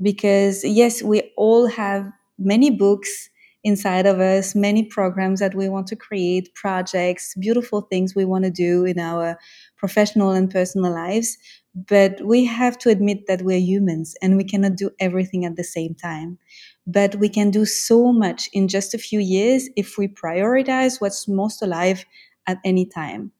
Because 0.00 0.64
yes, 0.64 1.02
we 1.02 1.32
all 1.36 1.66
have 1.66 2.06
many 2.38 2.70
books 2.70 3.28
inside 3.64 4.06
of 4.06 4.20
us, 4.20 4.54
many 4.54 4.84
programs 4.84 5.40
that 5.40 5.54
we 5.54 5.68
want 5.68 5.86
to 5.88 5.96
create, 5.96 6.54
projects, 6.54 7.34
beautiful 7.38 7.82
things 7.82 8.14
we 8.14 8.24
want 8.24 8.44
to 8.44 8.50
do 8.50 8.84
in 8.84 8.98
our 8.98 9.38
professional 9.76 10.30
and 10.30 10.50
personal 10.50 10.92
lives. 10.92 11.36
But 11.86 12.20
we 12.24 12.44
have 12.46 12.78
to 12.78 12.90
admit 12.90 13.26
that 13.26 13.42
we're 13.42 13.58
humans 13.60 14.16
and 14.22 14.36
we 14.36 14.44
cannot 14.44 14.76
do 14.76 14.90
everything 14.98 15.44
at 15.44 15.56
the 15.56 15.64
same 15.64 15.94
time. 15.94 16.38
But 16.86 17.16
we 17.16 17.28
can 17.28 17.50
do 17.50 17.64
so 17.66 18.12
much 18.12 18.48
in 18.52 18.68
just 18.68 18.94
a 18.94 18.98
few 18.98 19.20
years 19.20 19.68
if 19.76 19.98
we 19.98 20.08
prioritize 20.08 21.00
what's 21.00 21.28
most 21.28 21.62
alive 21.62 22.04
at 22.46 22.58
any 22.64 22.86
time. 22.86 23.32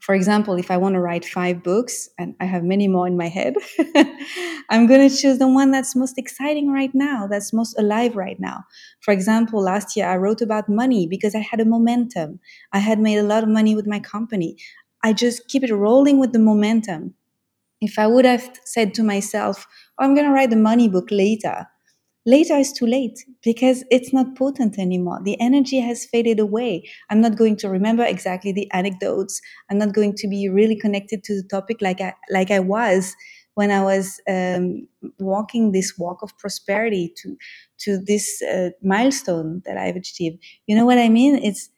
for 0.00 0.14
example, 0.14 0.54
if 0.56 0.70
I 0.70 0.76
want 0.76 0.94
to 0.94 1.00
write 1.00 1.24
five 1.24 1.64
books, 1.64 2.08
and 2.18 2.36
I 2.40 2.44
have 2.44 2.62
many 2.62 2.86
more 2.86 3.08
in 3.08 3.16
my 3.16 3.26
head, 3.28 3.54
I'm 4.70 4.86
going 4.86 5.08
to 5.08 5.16
choose 5.16 5.38
the 5.38 5.48
one 5.48 5.72
that's 5.72 5.96
most 5.96 6.16
exciting 6.18 6.70
right 6.70 6.94
now, 6.94 7.26
that's 7.26 7.52
most 7.52 7.76
alive 7.78 8.14
right 8.16 8.38
now. 8.38 8.64
For 9.00 9.12
example, 9.12 9.60
last 9.60 9.96
year 9.96 10.06
I 10.08 10.16
wrote 10.16 10.40
about 10.40 10.68
money 10.68 11.08
because 11.08 11.34
I 11.34 11.40
had 11.40 11.60
a 11.60 11.64
momentum. 11.64 12.38
I 12.72 12.78
had 12.78 13.00
made 13.00 13.18
a 13.18 13.24
lot 13.24 13.42
of 13.42 13.48
money 13.48 13.74
with 13.74 13.86
my 13.88 13.98
company. 13.98 14.56
I 15.02 15.12
just 15.12 15.48
keep 15.48 15.64
it 15.64 15.74
rolling 15.74 16.20
with 16.20 16.32
the 16.32 16.38
momentum. 16.38 17.15
If 17.80 17.98
I 17.98 18.06
would 18.06 18.24
have 18.24 18.58
said 18.64 18.94
to 18.94 19.02
myself, 19.02 19.66
oh, 19.98 20.04
I'm 20.04 20.14
going 20.14 20.26
to 20.26 20.32
write 20.32 20.50
the 20.50 20.56
money 20.56 20.88
book 20.88 21.08
later, 21.10 21.66
later 22.24 22.56
is 22.56 22.72
too 22.72 22.86
late 22.86 23.18
because 23.42 23.84
it's 23.90 24.12
not 24.12 24.36
potent 24.36 24.78
anymore. 24.78 25.20
The 25.24 25.40
energy 25.40 25.78
has 25.80 26.04
faded 26.06 26.40
away. 26.40 26.88
I'm 27.10 27.20
not 27.20 27.36
going 27.36 27.56
to 27.58 27.68
remember 27.68 28.04
exactly 28.04 28.52
the 28.52 28.70
anecdotes. 28.72 29.40
I'm 29.70 29.78
not 29.78 29.94
going 29.94 30.14
to 30.16 30.28
be 30.28 30.48
really 30.48 30.76
connected 30.76 31.22
to 31.24 31.36
the 31.42 31.48
topic 31.48 31.78
like 31.80 32.00
I, 32.00 32.14
like 32.30 32.50
I 32.50 32.60
was 32.60 33.14
when 33.54 33.70
I 33.70 33.82
was 33.82 34.20
um, 34.28 34.86
walking 35.18 35.72
this 35.72 35.96
walk 35.98 36.22
of 36.22 36.36
prosperity 36.38 37.12
to 37.22 37.36
to 37.78 37.98
this 37.98 38.42
uh, 38.42 38.70
milestone 38.82 39.62
that 39.64 39.76
I've 39.78 39.96
achieved. 39.96 40.42
You 40.66 40.76
know 40.76 40.84
what 40.84 40.98
I 40.98 41.08
mean? 41.08 41.36
It's 41.42 41.70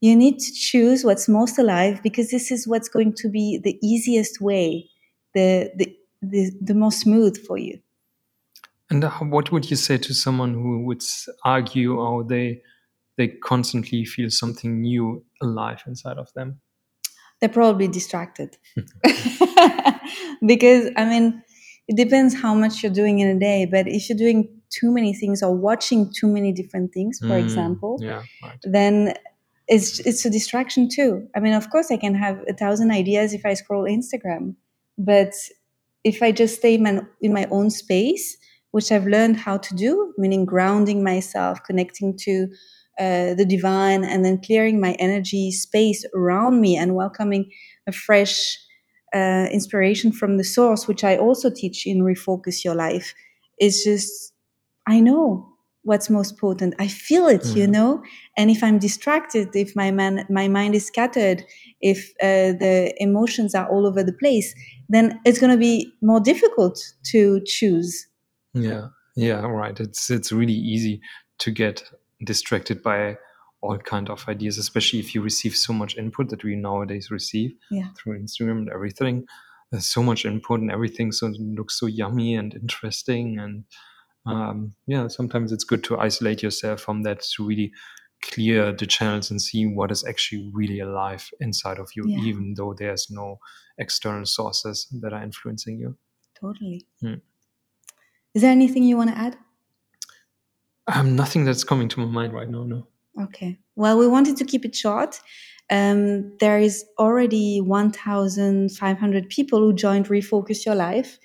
you 0.00 0.14
need 0.16 0.38
to 0.38 0.52
choose 0.52 1.04
what's 1.04 1.28
most 1.28 1.58
alive 1.58 2.02
because 2.02 2.30
this 2.30 2.50
is 2.50 2.68
what's 2.68 2.88
going 2.88 3.14
to 3.14 3.28
be 3.28 3.58
the 3.62 3.78
easiest 3.82 4.40
way, 4.40 4.88
the 5.38 5.70
the 5.78 5.86
the, 6.22 6.50
the 6.60 6.74
most 6.74 7.00
smooth 7.00 7.36
for 7.46 7.58
you. 7.58 7.78
And 8.90 9.04
what 9.30 9.52
would 9.52 9.70
you 9.70 9.76
say 9.76 9.98
to 9.98 10.14
someone 10.14 10.54
who 10.54 10.84
would 10.86 11.02
argue, 11.44 12.00
oh, 12.00 12.22
they 12.22 12.62
they 13.16 13.28
constantly 13.28 14.04
feel 14.04 14.30
something 14.30 14.80
new 14.80 15.24
alive 15.42 15.82
inside 15.86 16.18
of 16.18 16.32
them? 16.34 16.60
They're 17.40 17.48
probably 17.60 17.88
distracted. 17.88 18.56
because 20.46 20.90
I 20.96 21.04
mean, 21.04 21.42
it 21.86 21.96
depends 21.96 22.34
how 22.34 22.54
much 22.54 22.82
you're 22.82 22.98
doing 23.02 23.18
in 23.20 23.28
a 23.28 23.38
day. 23.38 23.66
But 23.66 23.86
if 23.88 24.08
you're 24.08 24.18
doing 24.18 24.48
too 24.70 24.90
many 24.92 25.12
things 25.14 25.42
or 25.42 25.54
watching 25.54 26.12
too 26.18 26.26
many 26.26 26.52
different 26.52 26.92
things, 26.92 27.18
for 27.20 27.36
mm, 27.36 27.42
example, 27.42 27.98
yeah, 28.00 28.22
right. 28.42 28.58
then 28.62 29.14
it's 29.68 30.00
it's 30.00 30.24
a 30.24 30.30
distraction 30.30 30.88
too. 30.88 31.28
I 31.36 31.40
mean, 31.40 31.52
of 31.52 31.70
course, 31.70 31.90
I 31.90 31.98
can 31.98 32.14
have 32.14 32.36
a 32.48 32.54
thousand 32.54 32.90
ideas 32.90 33.34
if 33.34 33.44
I 33.44 33.54
scroll 33.54 33.84
Instagram, 33.84 34.54
but 34.98 35.32
if 36.04 36.22
I 36.22 36.32
just 36.32 36.56
stay 36.56 36.74
in 36.74 37.32
my 37.32 37.46
own 37.50 37.70
space 37.70 38.36
which 38.70 38.92
I've 38.92 39.06
learned 39.06 39.36
how 39.36 39.58
to 39.58 39.74
do, 39.74 40.12
meaning 40.18 40.44
grounding 40.44 41.02
myself, 41.02 41.62
connecting 41.64 42.16
to 42.18 42.48
uh, 42.98 43.34
the 43.34 43.46
divine, 43.48 44.04
and 44.04 44.24
then 44.24 44.40
clearing 44.40 44.80
my 44.80 44.92
energy 44.94 45.50
space 45.52 46.04
around 46.14 46.60
me 46.60 46.76
and 46.76 46.94
welcoming 46.94 47.50
a 47.86 47.92
fresh 47.92 48.58
uh, 49.14 49.46
inspiration 49.50 50.12
from 50.12 50.36
the 50.36 50.44
source, 50.44 50.86
which 50.86 51.02
I 51.02 51.16
also 51.16 51.50
teach 51.50 51.86
in 51.86 52.00
Refocus 52.00 52.64
Your 52.64 52.74
Life. 52.74 53.14
Is 53.60 53.82
just, 53.82 54.32
I 54.86 55.00
know 55.00 55.48
what's 55.82 56.10
most 56.10 56.38
potent. 56.38 56.74
I 56.78 56.88
feel 56.88 57.26
it, 57.26 57.42
mm. 57.42 57.56
you 57.56 57.66
know. 57.66 58.02
And 58.36 58.50
if 58.50 58.62
I'm 58.62 58.78
distracted, 58.78 59.48
if 59.54 59.74
my 59.74 59.90
man, 59.90 60.26
my 60.28 60.48
mind 60.48 60.74
is 60.74 60.86
scattered, 60.86 61.44
if 61.80 62.10
uh, 62.22 62.52
the 62.58 62.94
emotions 62.98 63.54
are 63.54 63.68
all 63.68 63.86
over 63.86 64.02
the 64.02 64.12
place, 64.12 64.54
then 64.88 65.20
it's 65.24 65.38
going 65.38 65.52
to 65.52 65.58
be 65.58 65.92
more 66.02 66.20
difficult 66.20 66.78
to 67.12 67.40
choose 67.46 68.08
yeah, 68.54 68.88
yeah, 69.16 69.40
right. 69.40 69.78
It's 69.78 70.10
it's 70.10 70.32
really 70.32 70.54
easy 70.54 71.00
to 71.38 71.50
get 71.50 71.82
distracted 72.24 72.82
by 72.82 73.16
all 73.60 73.78
kind 73.78 74.08
of 74.10 74.26
ideas, 74.28 74.58
especially 74.58 75.00
if 75.00 75.14
you 75.14 75.20
receive 75.20 75.56
so 75.56 75.72
much 75.72 75.96
input 75.96 76.28
that 76.30 76.44
we 76.44 76.54
nowadays 76.54 77.10
receive 77.10 77.52
yeah. 77.70 77.88
through 77.96 78.20
Instagram 78.20 78.58
and 78.58 78.70
everything. 78.70 79.26
There's 79.70 79.86
so 79.86 80.02
much 80.02 80.24
input 80.24 80.60
and 80.60 80.70
everything 80.70 81.12
so 81.12 81.26
it 81.26 81.38
looks 81.38 81.78
so 81.78 81.86
yummy 81.86 82.34
and 82.34 82.54
interesting 82.54 83.38
and 83.38 83.64
um, 84.28 84.74
yeah, 84.86 85.08
sometimes 85.08 85.52
it's 85.52 85.64
good 85.64 85.84
to 85.84 85.98
isolate 85.98 86.42
yourself 86.42 86.80
from 86.80 87.02
that 87.02 87.22
to 87.36 87.46
really 87.46 87.72
clear 88.22 88.72
the 88.72 88.86
channels 88.86 89.30
and 89.30 89.40
see 89.40 89.66
what 89.66 89.90
is 89.90 90.04
actually 90.04 90.50
really 90.52 90.80
alive 90.80 91.28
inside 91.40 91.78
of 91.78 91.88
you, 91.94 92.04
yeah. 92.06 92.18
even 92.20 92.54
though 92.56 92.74
there's 92.76 93.08
no 93.10 93.38
external 93.78 94.24
sources 94.24 94.86
that 95.00 95.12
are 95.12 95.22
influencing 95.22 95.78
you. 95.78 95.96
Totally. 96.40 96.86
Hmm. 97.00 97.14
Is 98.34 98.42
there 98.42 98.50
anything 98.50 98.84
you 98.84 98.96
want 98.96 99.10
to 99.10 99.18
add? 99.18 99.36
Um, 100.86 101.16
nothing 101.16 101.44
that's 101.44 101.64
coming 101.64 101.88
to 101.88 102.00
my 102.00 102.06
mind 102.06 102.32
right 102.32 102.48
now. 102.48 102.64
No. 102.64 102.86
Okay. 103.20 103.58
Well, 103.76 103.98
we 103.98 104.06
wanted 104.06 104.36
to 104.38 104.44
keep 104.44 104.64
it 104.64 104.74
short. 104.74 105.20
Um, 105.70 106.36
there 106.38 106.58
is 106.58 106.84
already 106.98 107.60
1,500 107.60 109.28
people 109.28 109.58
who 109.60 109.74
joined 109.74 110.08
Refocus 110.08 110.64
Your 110.64 110.74
Life. 110.74 111.18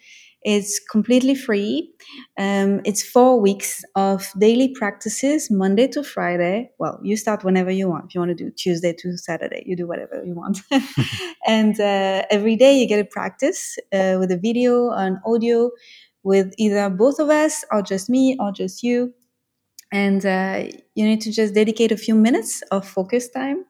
It's 0.44 0.80
completely 0.80 1.36
free. 1.36 1.90
Um, 2.38 2.82
it's 2.86 3.02
four 3.02 3.40
weeks 3.40 3.84
of 3.96 4.30
daily 4.38 4.70
practices, 4.70 5.50
Monday 5.50 5.88
to 5.90 6.04
Friday. 6.04 6.72
Well, 6.80 7.00
you 7.04 7.16
start 7.16 7.44
whenever 7.44 7.72
you 7.72 7.90
want. 7.90 8.06
If 8.06 8.16
you 8.16 8.22
want 8.22 8.38
to 8.38 8.44
do 8.44 8.52
Tuesday 8.52 8.94
to 9.00 9.18
Saturday, 9.18 9.64
you 9.66 9.76
do 9.76 9.88
whatever 9.88 10.24
you 10.26 10.36
want. 10.36 10.60
and 11.48 11.80
uh, 11.80 12.24
every 12.30 12.56
day 12.56 12.78
you 12.78 12.88
get 12.88 13.00
a 13.00 13.06
practice 13.06 13.78
uh, 13.94 14.18
with 14.20 14.32
a 14.32 14.38
video, 14.38 14.92
an 14.92 15.20
audio 15.26 15.72
with 16.24 16.54
either 16.58 16.90
both 16.90 17.20
of 17.20 17.30
us 17.30 17.64
or 17.72 17.82
just 17.82 18.10
me 18.10 18.38
or 18.40 18.52
just 18.52 18.84
you. 18.84 19.14
And 19.92 20.26
uh, 20.26 20.66
you 20.96 21.06
need 21.06 21.22
to 21.22 21.32
just 21.32 21.54
dedicate 21.54 21.92
a 21.92 21.98
few 21.98 22.16
minutes 22.16 22.64
of 22.72 22.88
focus 22.88 23.30
time 23.30 23.66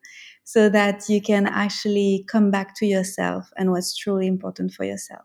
so 0.46 0.70
that 0.70 1.10
you 1.10 1.22
can 1.22 1.48
actually 1.48 2.26
come 2.28 2.52
back 2.52 2.76
to 2.78 2.86
yourself 2.86 3.50
and 3.58 3.72
what's 3.72 3.96
truly 3.96 4.28
important 4.28 4.74
for 4.74 4.86
yourself. 4.86 5.24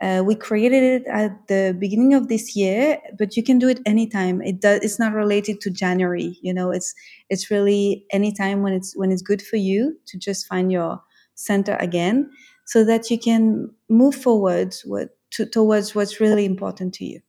Uh, 0.00 0.22
we 0.24 0.34
created 0.34 0.82
it 0.82 1.02
at 1.08 1.48
the 1.48 1.76
beginning 1.78 2.14
of 2.14 2.28
this 2.28 2.54
year, 2.54 2.98
but 3.18 3.36
you 3.36 3.42
can 3.42 3.58
do 3.58 3.68
it 3.68 3.80
anytime. 3.84 4.40
It 4.42 4.60
does. 4.60 4.80
It's 4.82 4.98
not 4.98 5.12
related 5.12 5.60
to 5.62 5.70
January. 5.70 6.38
You 6.40 6.54
know, 6.54 6.70
it's 6.70 6.94
it's 7.28 7.50
really 7.50 8.04
anytime 8.12 8.62
when 8.62 8.72
it's 8.72 8.96
when 8.96 9.10
it's 9.10 9.22
good 9.22 9.42
for 9.42 9.56
you 9.56 9.98
to 10.06 10.18
just 10.18 10.46
find 10.46 10.70
your 10.70 11.02
center 11.34 11.76
again, 11.80 12.30
so 12.66 12.84
that 12.84 13.10
you 13.10 13.18
can 13.18 13.70
move 13.88 14.14
forward 14.14 14.74
with 14.84 15.10
to, 15.32 15.46
towards 15.46 15.94
what's 15.94 16.20
really 16.20 16.44
important 16.44 16.94
to 16.94 17.04
you. 17.04 17.20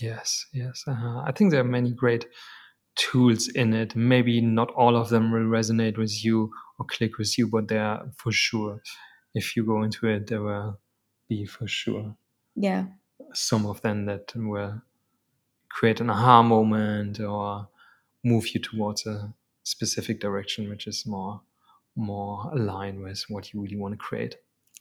Yes, 0.00 0.46
yes. 0.52 0.82
Uh, 0.86 1.22
I 1.24 1.32
think 1.34 1.50
there 1.50 1.60
are 1.60 1.64
many 1.64 1.92
great 1.92 2.26
tools 2.96 3.48
in 3.48 3.72
it. 3.72 3.94
Maybe 3.94 4.40
not 4.40 4.70
all 4.72 4.96
of 4.96 5.08
them 5.08 5.32
will 5.32 5.40
resonate 5.40 5.96
with 5.96 6.24
you 6.24 6.50
or 6.78 6.86
click 6.86 7.18
with 7.18 7.38
you, 7.38 7.48
but 7.48 7.68
they 7.68 7.78
are 7.78 8.08
for 8.16 8.32
sure. 8.32 8.80
If 9.34 9.56
you 9.56 9.64
go 9.64 9.82
into 9.82 10.08
it, 10.08 10.26
there 10.26 10.42
will 10.42 10.80
be 11.28 11.44
for 11.46 11.66
sure. 11.66 12.16
Yeah. 12.54 12.86
Some 13.34 13.66
of 13.66 13.80
them 13.82 14.06
that 14.06 14.32
will 14.34 14.82
create 15.68 16.00
an 16.00 16.10
aha 16.10 16.42
moment 16.42 17.20
or 17.20 17.68
move 18.24 18.48
you 18.48 18.60
towards 18.60 19.06
a 19.06 19.32
specific 19.62 20.20
direction, 20.20 20.68
which 20.68 20.86
is 20.86 21.06
more 21.06 21.40
more 21.96 22.48
aligned 22.54 23.00
with 23.00 23.24
what 23.28 23.52
you 23.52 23.60
really 23.60 23.76
want 23.76 23.92
to 23.92 23.98
create. 23.98 24.36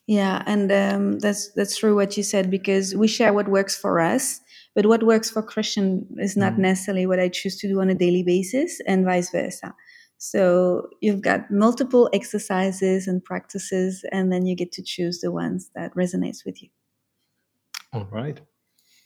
Yeah, 0.06 0.42
and 0.46 0.72
um, 0.72 1.20
that's 1.20 1.52
that's 1.54 1.78
true 1.78 1.96
what 1.96 2.16
you 2.16 2.24
said 2.24 2.50
because 2.50 2.96
we 2.96 3.08
share 3.08 3.34
what 3.34 3.50
works 3.50 3.76
for 3.76 4.00
us, 4.00 4.40
but 4.74 4.86
what 4.86 5.04
works 5.04 5.30
for 5.30 5.42
Christian 5.42 6.08
is 6.18 6.38
not 6.38 6.54
mm. 6.54 6.60
necessarily 6.60 7.06
what 7.06 7.20
I 7.20 7.28
choose 7.28 7.58
to 7.58 7.68
do 7.68 7.82
on 7.82 7.90
a 7.90 7.96
daily 7.96 8.24
basis, 8.24 8.80
and 8.88 9.04
vice 9.04 9.30
versa. 9.32 9.76
So 10.18 10.90
you've 11.02 11.22
got 11.22 11.52
multiple 11.52 12.10
exercises 12.12 13.08
and 13.08 13.24
practices, 13.24 14.04
and 14.12 14.32
then 14.32 14.46
you 14.46 14.56
get 14.56 14.72
to 14.74 14.84
choose 14.84 15.22
the 15.22 15.32
ones 15.32 15.70
that 15.76 15.94
resonates 15.96 16.46
with 16.46 16.62
you. 16.62 16.70
All 17.94 18.08
right. 18.12 18.40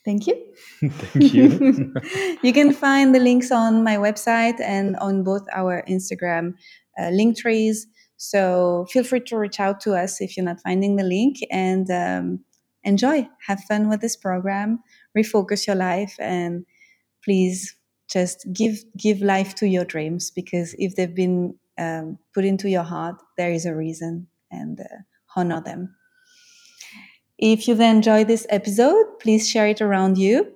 Thank 0.03 0.25
you. 0.25 0.35
Thank 0.89 1.33
you. 1.33 1.93
you 2.43 2.53
can 2.53 2.73
find 2.73 3.13
the 3.13 3.19
links 3.19 3.51
on 3.51 3.83
my 3.83 3.97
website 3.97 4.59
and 4.59 4.95
on 4.97 5.23
both 5.23 5.45
our 5.53 5.83
Instagram 5.87 6.55
uh, 6.99 7.09
link 7.09 7.37
trees. 7.37 7.87
So 8.17 8.87
feel 8.89 9.03
free 9.03 9.19
to 9.21 9.37
reach 9.37 9.59
out 9.59 9.79
to 9.81 9.93
us 9.93 10.21
if 10.21 10.35
you're 10.35 10.45
not 10.45 10.61
finding 10.61 10.95
the 10.95 11.03
link 11.03 11.37
and 11.51 11.89
um, 11.91 12.39
enjoy. 12.83 13.27
Have 13.47 13.61
fun 13.63 13.89
with 13.89 14.01
this 14.01 14.15
program. 14.15 14.79
Refocus 15.17 15.67
your 15.67 15.75
life 15.75 16.15
and 16.19 16.65
please 17.23 17.75
just 18.11 18.45
give 18.51 18.83
give 18.97 19.21
life 19.21 19.55
to 19.55 19.67
your 19.67 19.85
dreams 19.85 20.31
because 20.31 20.75
if 20.77 20.95
they've 20.95 21.15
been 21.15 21.55
um, 21.77 22.17
put 22.33 22.45
into 22.45 22.69
your 22.69 22.83
heart, 22.83 23.15
there 23.37 23.51
is 23.51 23.65
a 23.65 23.75
reason 23.75 24.27
and 24.51 24.79
uh, 24.79 24.83
honor 25.35 25.61
them. 25.61 25.95
If 27.37 27.67
you've 27.67 27.79
enjoyed 27.79 28.27
this 28.27 28.45
episode, 28.49 29.05
please 29.19 29.49
share 29.49 29.67
it 29.67 29.81
around 29.81 30.17
you. 30.17 30.53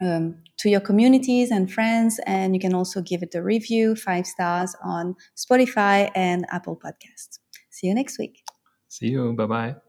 Um, 0.00 0.42
to 0.58 0.68
your 0.68 0.80
communities 0.80 1.50
and 1.50 1.72
friends. 1.72 2.20
And 2.26 2.54
you 2.54 2.60
can 2.60 2.74
also 2.74 3.00
give 3.00 3.22
it 3.22 3.34
a 3.34 3.42
review, 3.42 3.96
five 3.96 4.26
stars 4.26 4.76
on 4.82 5.16
Spotify 5.36 6.10
and 6.14 6.44
Apple 6.50 6.76
Podcasts. 6.76 7.38
See 7.70 7.86
you 7.86 7.94
next 7.94 8.18
week. 8.18 8.42
See 8.88 9.08
you. 9.08 9.32
Bye 9.32 9.46
bye. 9.46 9.87